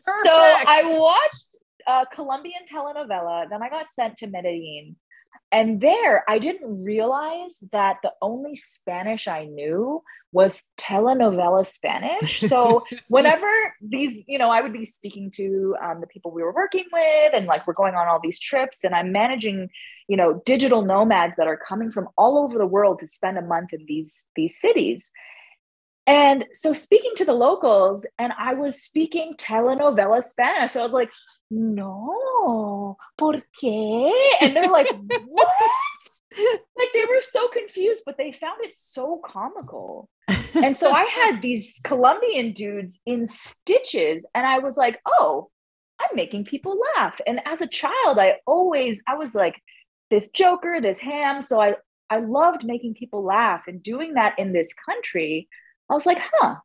so 0.00 0.30
I 0.30 0.96
watched 0.96 1.56
a 1.88 2.04
Colombian 2.12 2.62
telenovela. 2.70 3.48
Then 3.50 3.62
I 3.62 3.68
got 3.68 3.90
sent 3.90 4.18
to 4.18 4.28
Medellin 4.28 4.96
and 5.50 5.80
there, 5.80 6.24
I 6.28 6.38
didn't 6.38 6.84
realize 6.84 7.58
that 7.72 7.98
the 8.02 8.12
only 8.20 8.54
Spanish 8.54 9.26
I 9.26 9.44
knew 9.46 10.02
was 10.30 10.64
telenovela 10.76 11.64
Spanish. 11.64 12.40
So 12.40 12.84
whenever 13.08 13.46
these, 13.80 14.24
you 14.26 14.38
know, 14.38 14.50
I 14.50 14.60
would 14.60 14.74
be 14.74 14.84
speaking 14.84 15.30
to 15.36 15.74
um, 15.82 16.00
the 16.02 16.06
people 16.06 16.32
we 16.32 16.42
were 16.42 16.52
working 16.52 16.84
with, 16.92 17.32
and 17.32 17.46
like 17.46 17.66
we're 17.66 17.72
going 17.72 17.94
on 17.94 18.08
all 18.08 18.20
these 18.22 18.38
trips, 18.38 18.84
and 18.84 18.94
I'm 18.94 19.10
managing, 19.10 19.70
you 20.06 20.18
know, 20.18 20.42
digital 20.44 20.84
nomads 20.84 21.36
that 21.36 21.46
are 21.46 21.56
coming 21.56 21.92
from 21.92 22.08
all 22.18 22.38
over 22.44 22.58
the 22.58 22.66
world 22.66 22.98
to 22.98 23.08
spend 23.08 23.38
a 23.38 23.42
month 23.42 23.72
in 23.72 23.86
these 23.86 24.26
these 24.36 24.60
cities. 24.60 25.10
And 26.06 26.44
so 26.52 26.74
speaking 26.74 27.12
to 27.16 27.24
the 27.24 27.34
locals, 27.34 28.06
and 28.18 28.32
I 28.38 28.52
was 28.52 28.82
speaking 28.82 29.34
telenovela 29.38 30.22
Spanish. 30.22 30.72
So 30.72 30.80
I 30.80 30.84
was 30.84 30.92
like, 30.92 31.10
no, 31.50 32.96
¿por 33.16 33.42
qué? 33.60 34.12
And 34.40 34.54
they're 34.54 34.70
like, 34.70 34.88
what? 35.26 35.48
like 36.76 36.92
they 36.92 37.04
were 37.04 37.20
so 37.20 37.48
confused, 37.48 38.02
but 38.06 38.16
they 38.18 38.32
found 38.32 38.58
it 38.62 38.74
so 38.74 39.20
comical. 39.24 40.08
and 40.54 40.76
so 40.76 40.90
I 40.90 41.04
had 41.04 41.42
these 41.42 41.74
Colombian 41.84 42.52
dudes 42.52 43.00
in 43.06 43.26
stitches, 43.26 44.26
and 44.34 44.46
I 44.46 44.58
was 44.58 44.76
like, 44.76 45.00
oh, 45.06 45.50
I'm 46.00 46.14
making 46.14 46.44
people 46.44 46.80
laugh. 46.96 47.20
And 47.26 47.40
as 47.44 47.60
a 47.60 47.66
child, 47.66 48.18
I 48.18 48.36
always, 48.46 49.02
I 49.08 49.14
was 49.14 49.34
like, 49.34 49.60
this 50.10 50.30
joker, 50.30 50.80
this 50.80 50.98
ham. 50.98 51.42
So 51.42 51.60
I, 51.60 51.74
I 52.08 52.20
loved 52.20 52.64
making 52.64 52.94
people 52.94 53.24
laugh 53.24 53.62
and 53.66 53.82
doing 53.82 54.14
that 54.14 54.38
in 54.38 54.52
this 54.52 54.72
country. 54.88 55.48
I 55.90 55.94
was 55.94 56.06
like, 56.06 56.18
huh, 56.20 56.56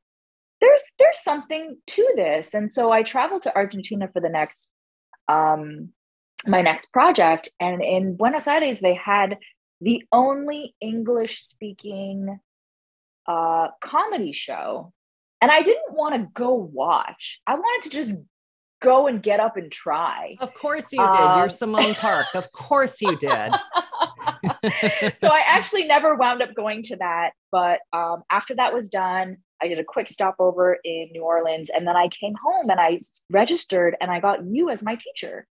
there's 0.61 0.83
there's 0.99 1.19
something 1.19 1.77
to 1.87 2.13
this. 2.15 2.53
And 2.53 2.71
so 2.71 2.91
I 2.91 3.03
traveled 3.03 3.43
to 3.43 3.55
Argentina 3.55 4.07
for 4.11 4.21
the 4.21 4.29
next 4.29 4.69
um 5.27 5.93
my 6.47 6.61
next 6.61 6.91
project. 6.91 7.49
And 7.59 7.81
in 7.81 8.15
Buenos 8.15 8.47
Aires, 8.47 8.79
they 8.79 8.95
had 8.95 9.37
the 9.81 10.03
only 10.11 10.75
English 10.81 11.41
speaking 11.43 12.39
uh, 13.27 13.67
comedy 13.81 14.33
show. 14.33 14.93
And 15.41 15.51
I 15.51 15.61
didn't 15.61 15.93
want 15.93 16.15
to 16.15 16.29
go 16.33 16.53
watch. 16.53 17.41
I 17.45 17.55
wanted 17.55 17.89
to 17.89 17.95
just 17.95 18.15
go 18.81 19.07
and 19.07 19.21
get 19.21 19.39
up 19.39 19.57
and 19.57 19.71
try. 19.71 20.35
Of 20.39 20.53
course 20.53 20.91
you 20.93 20.99
did. 20.99 21.05
Um, 21.05 21.39
You're 21.39 21.49
Simone 21.49 21.95
Park. 21.95 22.27
Of 22.33 22.51
course 22.51 23.01
you 23.01 23.17
did. 23.17 23.29
so 25.15 25.27
I 25.27 25.41
actually 25.45 25.85
never 25.85 26.15
wound 26.15 26.41
up 26.41 26.53
going 26.53 26.83
to 26.83 26.97
that. 26.97 27.31
But 27.51 27.79
um, 27.91 28.23
after 28.29 28.55
that 28.55 28.73
was 28.73 28.89
done, 28.89 29.37
I 29.63 29.67
did 29.69 29.79
a 29.79 29.83
quick 29.83 30.09
stopover 30.09 30.77
in 30.83 31.09
New 31.11 31.23
Orleans. 31.23 31.69
And 31.73 31.87
then 31.87 31.95
I 31.95 32.09
came 32.09 32.33
home 32.43 32.69
and 32.69 32.79
I 32.79 32.99
registered 33.31 33.95
and 34.01 34.11
I 34.11 34.19
got 34.19 34.45
you 34.45 34.69
as 34.69 34.83
my 34.83 34.95
teacher. 34.95 35.47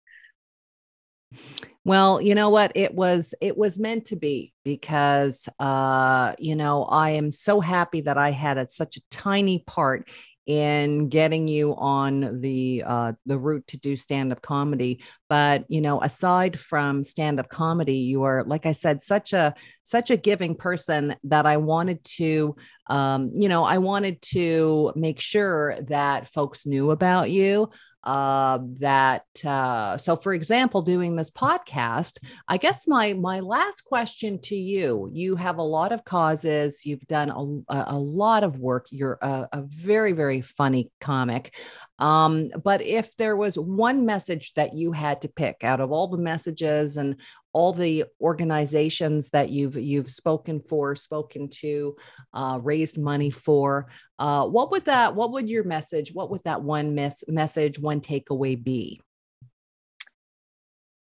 Well, 1.85 2.21
you 2.21 2.35
know 2.35 2.51
what? 2.51 2.73
It 2.75 2.94
was 2.94 3.35
it 3.40 3.57
was 3.57 3.79
meant 3.79 4.07
to 4.07 4.16
be 4.16 4.53
because 4.64 5.49
uh, 5.59 6.35
you 6.38 6.57
know, 6.57 6.85
I 6.85 7.11
am 7.11 7.31
so 7.31 7.61
happy 7.61 8.01
that 8.03 8.16
I 8.16 8.31
had 8.31 8.59
a, 8.59 8.66
such 8.66 8.97
a 8.97 9.03
tiny 9.11 9.61
part 9.66 10.09
in 10.47 11.11
getting 11.11 11.47
you 11.47 11.75
on 11.77 12.40
the 12.40 12.83
uh, 12.87 13.12
the 13.27 13.38
route 13.38 13.66
to 13.68 13.77
do 13.77 13.94
stand 13.97 14.33
up 14.33 14.40
comedy. 14.40 15.03
But 15.29 15.64
you 15.69 15.81
know, 15.81 16.01
aside 16.03 16.59
from 16.59 17.05
stand 17.05 17.38
up 17.38 17.49
comedy, 17.49 17.99
you 17.99 18.23
are, 18.23 18.45
like 18.45 18.67
I 18.67 18.73
said, 18.73 19.03
such 19.03 19.33
a 19.33 19.55
such 19.83 20.11
a 20.11 20.17
giving 20.17 20.55
person 20.55 21.17
that 21.25 21.47
I 21.47 21.57
wanted 21.57 22.05
to, 22.05 22.57
um, 22.88 23.31
you 23.35 23.49
know, 23.49 23.64
I 23.64 23.79
wanted 23.79 24.21
to 24.33 24.93
make 24.97 25.21
sure 25.21 25.77
that 25.88 26.29
folks 26.29 26.67
knew 26.67 26.91
about 26.91 27.31
you 27.31 27.71
uh, 28.09 28.59
that 28.81 29.25
uh, 29.45 29.99
so 29.99 30.17
for 30.17 30.33
example 30.33 30.83
doing 30.83 31.17
this 31.17 31.31
podcast 31.31 32.19
i 32.47 32.57
guess 32.57 32.87
my 32.87 33.12
my 33.12 33.41
last 33.41 33.83
question 33.83 34.41
to 34.41 34.57
you 34.57 35.11
you 35.12 35.37
have 35.37 35.59
a 35.59 35.62
lot 35.62 35.93
of 35.93 36.05
causes 36.05 36.87
you've 36.87 37.07
done 37.07 37.29
a, 37.29 37.85
a 37.88 37.99
lot 37.99 38.45
of 38.45 38.59
work 38.59 38.87
you're 38.91 39.19
a, 39.21 39.49
a 39.53 39.62
very 39.62 40.12
very 40.12 40.41
funny 40.41 40.91
comic 41.01 41.55
um, 41.98 42.50
but 42.62 42.80
if 42.80 43.16
there 43.16 43.37
was 43.37 43.58
one 43.58 44.06
message 44.06 44.54
that 44.54 44.74
you 44.74 44.92
had 44.92 45.22
to 45.22 45.28
pick 45.28 45.64
out 45.64 45.80
of 45.80 45.90
all 45.90 46.08
the 46.08 46.16
messages 46.16 46.96
and 46.96 47.16
all 47.52 47.72
the 47.72 48.04
organizations 48.20 49.30
that 49.30 49.50
you've 49.50 49.76
you've 49.76 50.08
spoken 50.08 50.61
for, 50.61 50.94
spoken 50.94 51.48
to, 51.48 51.96
uh, 52.34 52.61
raised 52.62 52.98
money 52.98 53.30
for, 53.30 53.88
uh, 54.18 54.46
what 54.46 54.70
would 54.70 54.84
that? 54.84 55.14
What 55.14 55.32
would 55.32 55.48
your 55.48 55.64
message? 55.64 56.12
What 56.12 56.30
would 56.30 56.44
that 56.44 56.62
one 56.62 56.94
mes- 56.94 57.24
message, 57.28 57.78
one 57.78 58.00
takeaway 58.00 58.62
be? 58.62 59.00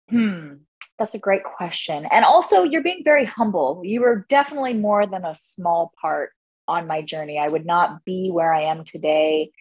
Hmm, 0.10 0.54
that's 0.98 1.16
a 1.16 1.20
great 1.20 1.44
question. 1.44 2.08
And 2.10 2.24
also, 2.24 2.64
you're 2.64 2.84
being 2.84 3.04
very 3.04 3.26
humble. 3.26 3.82
You 3.84 4.02
were 4.02 4.26
definitely 4.30 4.76
more 4.76 5.06
than 5.06 5.26
a 5.26 5.36
small 5.36 5.92
part 6.00 6.32
on 6.68 6.88
my 6.88 7.02
journey. 7.02 7.38
I 7.38 7.48
would 7.48 7.66
not 7.66 8.06
be 8.06 8.30
where 8.32 8.54
I 8.54 8.64
am 8.64 8.86
today 8.86 9.52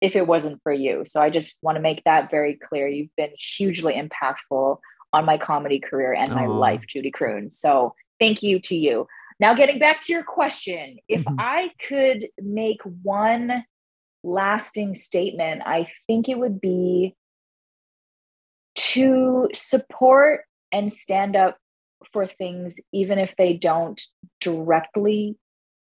if 0.00 0.16
it 0.16 0.26
wasn't 0.26 0.62
for 0.62 0.72
you. 0.72 1.02
So 1.06 1.20
I 1.20 1.30
just 1.30 1.58
want 1.62 1.76
to 1.76 1.82
make 1.82 2.04
that 2.04 2.30
very 2.30 2.58
clear. 2.68 2.88
You've 2.88 3.14
been 3.16 3.32
hugely 3.56 3.94
impactful 3.94 4.78
on 5.12 5.24
my 5.24 5.38
comedy 5.38 5.80
career 5.80 6.12
and 6.12 6.30
my 6.30 6.44
Aww. 6.44 6.58
life, 6.58 6.82
Judy 6.86 7.10
Croon. 7.10 7.50
So 7.50 7.94
thank 8.20 8.42
you 8.42 8.60
to 8.60 8.76
you. 8.76 9.06
Now, 9.40 9.54
getting 9.54 9.78
back 9.78 10.00
to 10.02 10.12
your 10.12 10.24
question, 10.24 10.98
if 11.08 11.20
mm-hmm. 11.20 11.36
I 11.38 11.70
could 11.88 12.26
make 12.40 12.80
one 13.02 13.64
lasting 14.24 14.96
statement, 14.96 15.62
I 15.64 15.88
think 16.06 16.28
it 16.28 16.38
would 16.38 16.60
be 16.60 17.14
to 18.74 19.48
support 19.54 20.42
and 20.72 20.92
stand 20.92 21.36
up 21.36 21.56
for 22.12 22.26
things, 22.26 22.78
even 22.92 23.18
if 23.18 23.34
they 23.36 23.54
don't 23.54 24.00
directly 24.40 25.36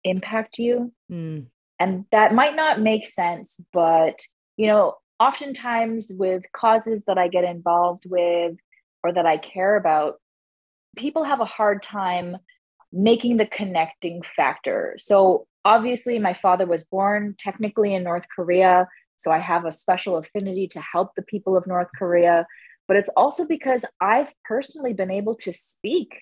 impact 0.03 0.57
you. 0.57 0.93
Mm. 1.11 1.47
And 1.79 2.05
that 2.11 2.33
might 2.33 2.55
not 2.55 2.79
make 2.79 3.07
sense, 3.07 3.59
but 3.73 4.19
you 4.57 4.67
know, 4.67 4.95
oftentimes 5.19 6.11
with 6.13 6.43
causes 6.55 7.05
that 7.05 7.17
I 7.17 7.27
get 7.27 7.43
involved 7.43 8.03
with 8.07 8.55
or 9.03 9.13
that 9.13 9.25
I 9.25 9.37
care 9.37 9.75
about, 9.75 10.15
people 10.95 11.23
have 11.23 11.41
a 11.41 11.45
hard 11.45 11.83
time 11.83 12.37
making 12.91 13.37
the 13.37 13.45
connecting 13.45 14.21
factor. 14.35 14.95
So 14.97 15.47
obviously 15.65 16.19
my 16.19 16.37
father 16.41 16.65
was 16.65 16.85
born 16.85 17.35
technically 17.37 17.93
in 17.93 18.03
North 18.03 18.25
Korea, 18.33 18.87
so 19.17 19.31
I 19.31 19.39
have 19.39 19.65
a 19.65 19.71
special 19.71 20.17
affinity 20.17 20.67
to 20.69 20.81
help 20.81 21.11
the 21.15 21.23
people 21.23 21.57
of 21.57 21.67
North 21.67 21.89
Korea, 21.97 22.45
but 22.87 22.97
it's 22.97 23.09
also 23.09 23.45
because 23.45 23.85
I've 23.99 24.31
personally 24.45 24.93
been 24.93 25.11
able 25.11 25.35
to 25.35 25.53
speak 25.53 26.21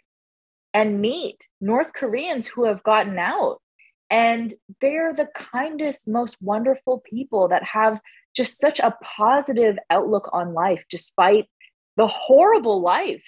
and 0.73 1.01
meet 1.01 1.47
North 1.61 1.93
Koreans 1.93 2.47
who 2.47 2.65
have 2.65 2.83
gotten 2.83 3.19
out 3.19 3.59
and 4.13 4.53
they're 4.79 5.11
the 5.15 5.27
kindest, 5.33 6.07
most 6.07 6.37
wonderful 6.39 6.99
people 6.99 7.47
that 7.47 7.63
have 7.63 7.99
just 8.35 8.59
such 8.59 8.79
a 8.79 8.95
positive 9.01 9.75
outlook 9.89 10.29
on 10.31 10.53
life, 10.53 10.83
despite 10.87 11.49
the 11.97 12.05
horrible 12.05 12.79
life 12.79 13.23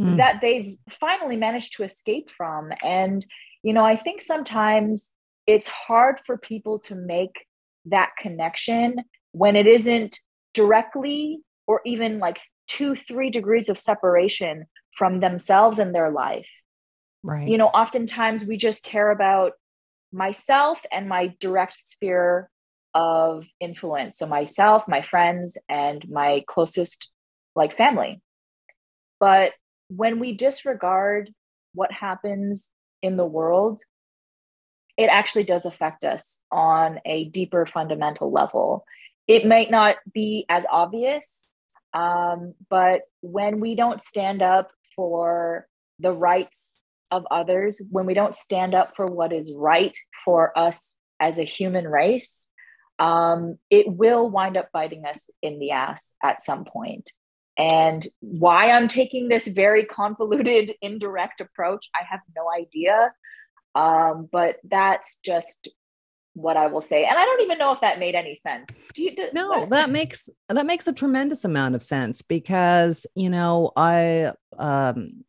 mm. 0.00 0.16
that 0.16 0.40
they've 0.40 0.78
finally 1.00 1.36
managed 1.36 1.76
to 1.76 1.82
escape 1.82 2.30
from. 2.36 2.70
And, 2.84 3.26
you 3.64 3.72
know, 3.72 3.84
I 3.84 3.96
think 3.96 4.22
sometimes 4.22 5.12
it's 5.48 5.66
hard 5.66 6.20
for 6.24 6.38
people 6.38 6.78
to 6.80 6.94
make 6.94 7.44
that 7.86 8.10
connection 8.16 8.98
when 9.32 9.56
it 9.56 9.66
isn't 9.66 10.20
directly 10.54 11.40
or 11.66 11.80
even 11.84 12.20
like 12.20 12.38
two, 12.68 12.94
three 12.94 13.28
degrees 13.28 13.68
of 13.68 13.76
separation 13.76 14.66
from 14.92 15.18
themselves 15.18 15.80
and 15.80 15.92
their 15.92 16.12
life. 16.12 16.46
Right. 17.24 17.48
You 17.48 17.58
know, 17.58 17.66
oftentimes 17.66 18.44
we 18.44 18.56
just 18.56 18.84
care 18.84 19.10
about 19.10 19.54
myself 20.14 20.78
and 20.92 21.08
my 21.08 21.34
direct 21.40 21.76
sphere 21.76 22.48
of 22.94 23.44
influence. 23.60 24.18
So 24.18 24.26
myself, 24.26 24.84
my 24.86 25.02
friends, 25.02 25.58
and 25.68 26.08
my 26.08 26.44
closest 26.48 27.10
like 27.56 27.76
family. 27.76 28.22
But 29.18 29.52
when 29.88 30.20
we 30.20 30.36
disregard 30.36 31.30
what 31.74 31.90
happens 31.90 32.70
in 33.02 33.16
the 33.16 33.26
world, 33.26 33.80
it 34.96 35.06
actually 35.06 35.44
does 35.44 35.66
affect 35.66 36.04
us 36.04 36.40
on 36.52 37.00
a 37.04 37.24
deeper 37.24 37.66
fundamental 37.66 38.30
level. 38.30 38.84
It 39.26 39.44
might 39.44 39.70
not 39.70 39.96
be 40.12 40.46
as 40.48 40.64
obvious, 40.70 41.44
um, 41.92 42.54
but 42.70 43.02
when 43.20 43.58
we 43.58 43.74
don't 43.74 44.02
stand 44.02 44.42
up 44.42 44.70
for 44.94 45.66
the 45.98 46.12
rights 46.12 46.78
of 47.10 47.26
others, 47.30 47.82
when 47.90 48.06
we 48.06 48.14
don't 48.14 48.36
stand 48.36 48.74
up 48.74 48.94
for 48.96 49.06
what 49.06 49.32
is 49.32 49.52
right 49.54 49.96
for 50.24 50.56
us 50.58 50.96
as 51.20 51.38
a 51.38 51.44
human 51.44 51.86
race, 51.86 52.48
um, 52.98 53.58
it 53.70 53.86
will 53.88 54.28
wind 54.30 54.56
up 54.56 54.68
biting 54.72 55.04
us 55.04 55.28
in 55.42 55.58
the 55.58 55.72
ass 55.72 56.14
at 56.22 56.42
some 56.42 56.64
point. 56.64 57.10
And 57.56 58.08
why 58.20 58.70
I'm 58.70 58.88
taking 58.88 59.28
this 59.28 59.46
very 59.46 59.84
convoluted, 59.84 60.72
indirect 60.82 61.40
approach, 61.40 61.88
I 61.94 62.04
have 62.10 62.20
no 62.36 62.44
idea. 62.50 63.12
Um, 63.74 64.28
but 64.30 64.56
that's 64.64 65.18
just 65.24 65.68
what 66.34 66.56
I 66.56 66.66
will 66.66 66.82
say. 66.82 67.04
And 67.04 67.16
I 67.16 67.24
don't 67.24 67.42
even 67.42 67.58
know 67.58 67.72
if 67.72 67.80
that 67.80 67.98
made 67.98 68.14
any 68.14 68.34
sense. 68.34 68.66
Do 68.94 69.02
you 69.02 69.14
do, 69.14 69.28
No, 69.32 69.48
what? 69.48 69.70
that 69.70 69.90
makes 69.90 70.28
that 70.48 70.66
makes 70.66 70.86
a 70.86 70.92
tremendous 70.92 71.44
amount 71.44 71.74
of 71.74 71.82
sense 71.82 72.22
because, 72.22 73.06
you 73.14 73.30
know, 73.30 73.72
I 73.76 74.32
um 74.58 75.24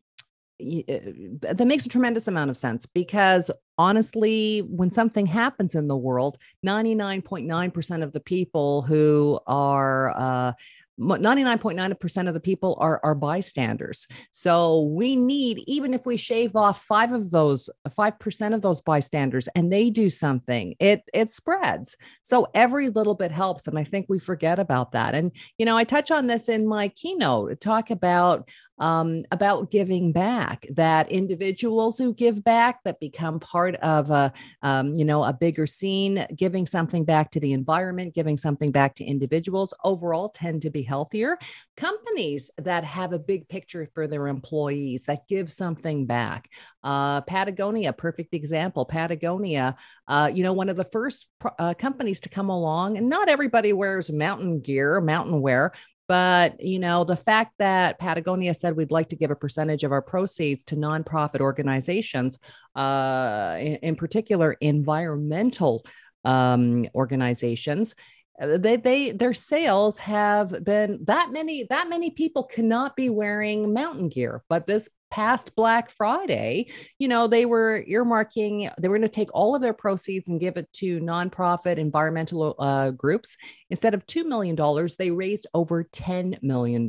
that 0.58 1.66
makes 1.66 1.86
a 1.86 1.88
tremendous 1.88 2.28
amount 2.28 2.50
of 2.50 2.56
sense 2.56 2.86
because 2.86 3.50
honestly, 3.78 4.60
when 4.60 4.90
something 4.90 5.26
happens 5.26 5.74
in 5.74 5.88
the 5.88 5.96
world, 5.96 6.38
99.9% 6.64 8.02
of 8.02 8.12
the 8.12 8.20
people 8.20 8.82
who 8.82 9.38
are 9.46 10.16
uh, 10.16 10.52
99.9% 10.98 12.28
of 12.28 12.34
the 12.34 12.40
people 12.40 12.76
are, 12.80 13.00
are 13.04 13.14
bystanders. 13.14 14.06
So 14.30 14.82
we 14.82 15.14
need, 15.14 15.62
even 15.66 15.92
if 15.92 16.06
we 16.06 16.16
shave 16.16 16.56
off 16.56 16.82
five 16.82 17.12
of 17.12 17.30
those, 17.30 17.68
5% 17.86 18.54
of 18.54 18.62
those 18.62 18.80
bystanders 18.80 19.48
and 19.54 19.70
they 19.70 19.90
do 19.90 20.08
something, 20.08 20.74
it, 20.80 21.02
it 21.12 21.30
spreads. 21.30 21.96
So 22.22 22.48
every 22.54 22.88
little 22.88 23.14
bit 23.14 23.30
helps. 23.30 23.66
And 23.66 23.78
I 23.78 23.84
think 23.84 24.06
we 24.08 24.18
forget 24.18 24.58
about 24.58 24.92
that. 24.92 25.14
And, 25.14 25.32
you 25.58 25.66
know, 25.66 25.76
I 25.76 25.84
touch 25.84 26.10
on 26.10 26.26
this 26.26 26.48
in 26.48 26.66
my 26.66 26.88
keynote, 26.88 27.60
talk 27.60 27.90
about 27.90 28.48
um, 28.78 29.24
about 29.32 29.70
giving 29.70 30.12
back. 30.12 30.66
That 30.70 31.10
individuals 31.10 31.98
who 31.98 32.14
give 32.14 32.44
back, 32.44 32.82
that 32.84 33.00
become 33.00 33.40
part 33.40 33.74
of 33.76 34.10
a 34.10 34.32
um, 34.62 34.94
you 34.94 35.04
know 35.04 35.24
a 35.24 35.32
bigger 35.32 35.66
scene, 35.66 36.26
giving 36.36 36.66
something 36.66 37.04
back 37.04 37.30
to 37.32 37.40
the 37.40 37.52
environment, 37.52 38.14
giving 38.14 38.36
something 38.36 38.70
back 38.72 38.94
to 38.96 39.04
individuals, 39.04 39.72
overall 39.84 40.28
tend 40.28 40.62
to 40.62 40.70
be 40.70 40.82
healthier. 40.82 41.38
Companies 41.76 42.50
that 42.58 42.84
have 42.84 43.12
a 43.12 43.18
big 43.18 43.48
picture 43.48 43.88
for 43.94 44.06
their 44.06 44.28
employees, 44.28 45.04
that 45.04 45.28
give 45.28 45.50
something 45.50 46.06
back. 46.06 46.48
Uh, 46.82 47.20
Patagonia, 47.22 47.92
perfect 47.92 48.34
example. 48.34 48.84
Patagonia, 48.84 49.76
uh, 50.08 50.30
you 50.32 50.42
know, 50.42 50.52
one 50.52 50.68
of 50.68 50.76
the 50.76 50.84
first 50.84 51.26
uh, 51.58 51.74
companies 51.74 52.20
to 52.20 52.28
come 52.28 52.48
along, 52.48 52.96
and 52.96 53.08
not 53.08 53.28
everybody 53.28 53.72
wears 53.72 54.10
mountain 54.12 54.60
gear, 54.60 55.00
mountain 55.00 55.40
wear, 55.40 55.72
but, 56.08 56.62
you 56.62 56.78
know, 56.78 57.04
the 57.04 57.16
fact 57.16 57.52
that 57.58 57.98
Patagonia 57.98 58.54
said 58.54 58.76
we'd 58.76 58.90
like 58.90 59.08
to 59.08 59.16
give 59.16 59.30
a 59.30 59.36
percentage 59.36 59.84
of 59.84 59.92
our 59.92 60.02
proceeds 60.02 60.64
to 60.64 60.76
nonprofit 60.76 61.40
organizations, 61.40 62.38
uh, 62.74 63.56
in, 63.58 63.76
in 63.76 63.96
particular, 63.96 64.52
environmental 64.60 65.84
um, 66.24 66.86
organizations, 66.94 67.94
uh, 68.40 68.58
they 68.58 68.76
they 68.76 69.12
their 69.12 69.32
sales 69.32 69.96
have 69.96 70.62
been 70.62 71.00
that 71.04 71.30
many 71.30 71.66
that 71.70 71.88
many 71.88 72.10
people 72.10 72.44
cannot 72.44 72.94
be 72.94 73.08
wearing 73.08 73.72
mountain 73.72 74.08
gear 74.10 74.42
but 74.48 74.66
this 74.66 74.90
past 75.10 75.54
Black 75.54 75.90
Friday, 75.90 76.70
you 76.98 77.08
know, 77.08 77.26
they 77.28 77.46
were 77.46 77.84
earmarking, 77.88 78.70
they 78.78 78.88
were 78.88 78.98
going 78.98 79.08
to 79.08 79.14
take 79.14 79.32
all 79.32 79.54
of 79.54 79.62
their 79.62 79.72
proceeds 79.72 80.28
and 80.28 80.40
give 80.40 80.56
it 80.56 80.72
to 80.74 81.00
nonprofit 81.00 81.76
environmental 81.76 82.54
uh, 82.58 82.90
groups. 82.90 83.36
Instead 83.70 83.94
of 83.94 84.06
$2 84.06 84.24
million, 84.24 84.56
they 84.98 85.10
raised 85.10 85.46
over 85.54 85.84
$10 85.84 86.42
million. 86.42 86.88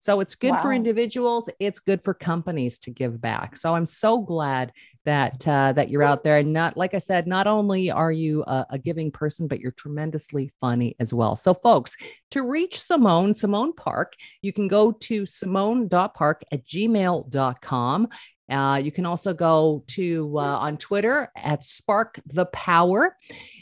So 0.00 0.20
it's 0.20 0.34
good 0.34 0.52
wow. 0.52 0.58
for 0.58 0.72
individuals, 0.72 1.50
it's 1.58 1.78
good 1.78 2.02
for 2.02 2.14
companies 2.14 2.78
to 2.80 2.90
give 2.90 3.20
back. 3.20 3.56
So 3.56 3.74
I'm 3.74 3.86
so 3.86 4.20
glad 4.20 4.72
that 5.04 5.46
uh, 5.48 5.72
that 5.72 5.90
you're 5.90 6.02
out 6.02 6.24
there. 6.24 6.38
And 6.38 6.52
not 6.52 6.76
like 6.76 6.94
i 6.94 6.98
said 6.98 7.26
not 7.26 7.46
only 7.46 7.90
are 7.90 8.12
you 8.12 8.42
a, 8.44 8.66
a, 8.70 8.78
giving 8.78 9.10
person 9.10 9.46
but 9.48 9.60
you're 9.60 9.72
tremendously 9.72 10.50
funny 10.60 10.96
as 11.00 11.12
well. 11.12 11.36
So 11.36 11.54
folks 11.54 11.96
to 12.30 12.42
reach 12.42 12.80
simone 12.80 13.34
simone 13.34 13.72
park 13.72 14.14
you 14.40 14.52
can 14.52 14.68
go 14.68 14.92
to 14.92 15.26
simone.park 15.26 16.42
at 16.50 16.64
gmail.com 16.66 18.08
uh, 18.52 18.76
you 18.76 18.92
can 18.92 19.06
also 19.06 19.32
go 19.32 19.84
to 19.88 20.32
uh, 20.36 20.58
on 20.58 20.76
Twitter 20.76 21.30
at 21.36 21.64
Spark 21.64 22.20
the 22.26 22.46
Power. 22.46 23.16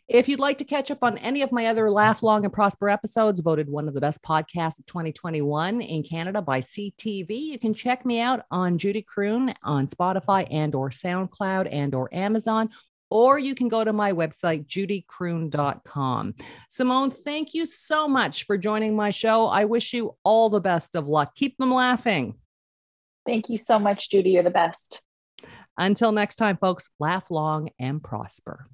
If 0.08 0.28
you'd 0.28 0.40
like 0.40 0.58
to 0.58 0.64
catch 0.64 0.90
up 0.90 0.98
on 1.02 1.18
any 1.18 1.42
of 1.42 1.52
my 1.52 1.66
other 1.66 1.90
Laugh 1.90 2.22
Long 2.22 2.44
and 2.44 2.52
Prosper 2.52 2.88
episodes, 2.88 3.40
voted 3.40 3.68
one 3.68 3.86
of 3.86 3.94
the 3.94 4.00
best 4.00 4.22
podcasts 4.22 4.78
of 4.78 4.86
2021 4.86 5.80
in 5.80 6.02
Canada 6.02 6.42
by 6.42 6.60
CTV, 6.60 7.30
you 7.30 7.58
can 7.58 7.74
check 7.74 8.04
me 8.04 8.20
out 8.20 8.44
on 8.50 8.76
Judy 8.76 9.02
Croon 9.02 9.54
on 9.62 9.86
Spotify 9.86 10.46
and 10.50 10.74
or 10.74 10.90
SoundCloud 10.90 11.68
and 11.70 11.94
or 11.94 12.12
Amazon 12.12 12.70
or 13.10 13.38
you 13.38 13.54
can 13.54 13.68
go 13.68 13.82
to 13.84 13.92
my 13.92 14.12
website, 14.12 14.66
judycroon.com. 14.66 16.34
Simone, 16.68 17.10
thank 17.10 17.54
you 17.54 17.66
so 17.66 18.06
much 18.06 18.44
for 18.44 18.56
joining 18.56 18.94
my 18.94 19.10
show. 19.10 19.46
I 19.46 19.64
wish 19.64 19.92
you 19.92 20.16
all 20.24 20.48
the 20.48 20.60
best 20.60 20.94
of 20.94 21.06
luck. 21.06 21.34
Keep 21.34 21.58
them 21.58 21.74
laughing. 21.74 22.36
Thank 23.26 23.48
you 23.48 23.58
so 23.58 23.78
much, 23.78 24.10
Judy. 24.10 24.30
You're 24.30 24.42
the 24.42 24.50
best. 24.50 25.00
Until 25.78 26.12
next 26.12 26.36
time, 26.36 26.58
folks, 26.58 26.90
laugh 26.98 27.30
long 27.30 27.70
and 27.78 28.02
prosper. 28.02 28.68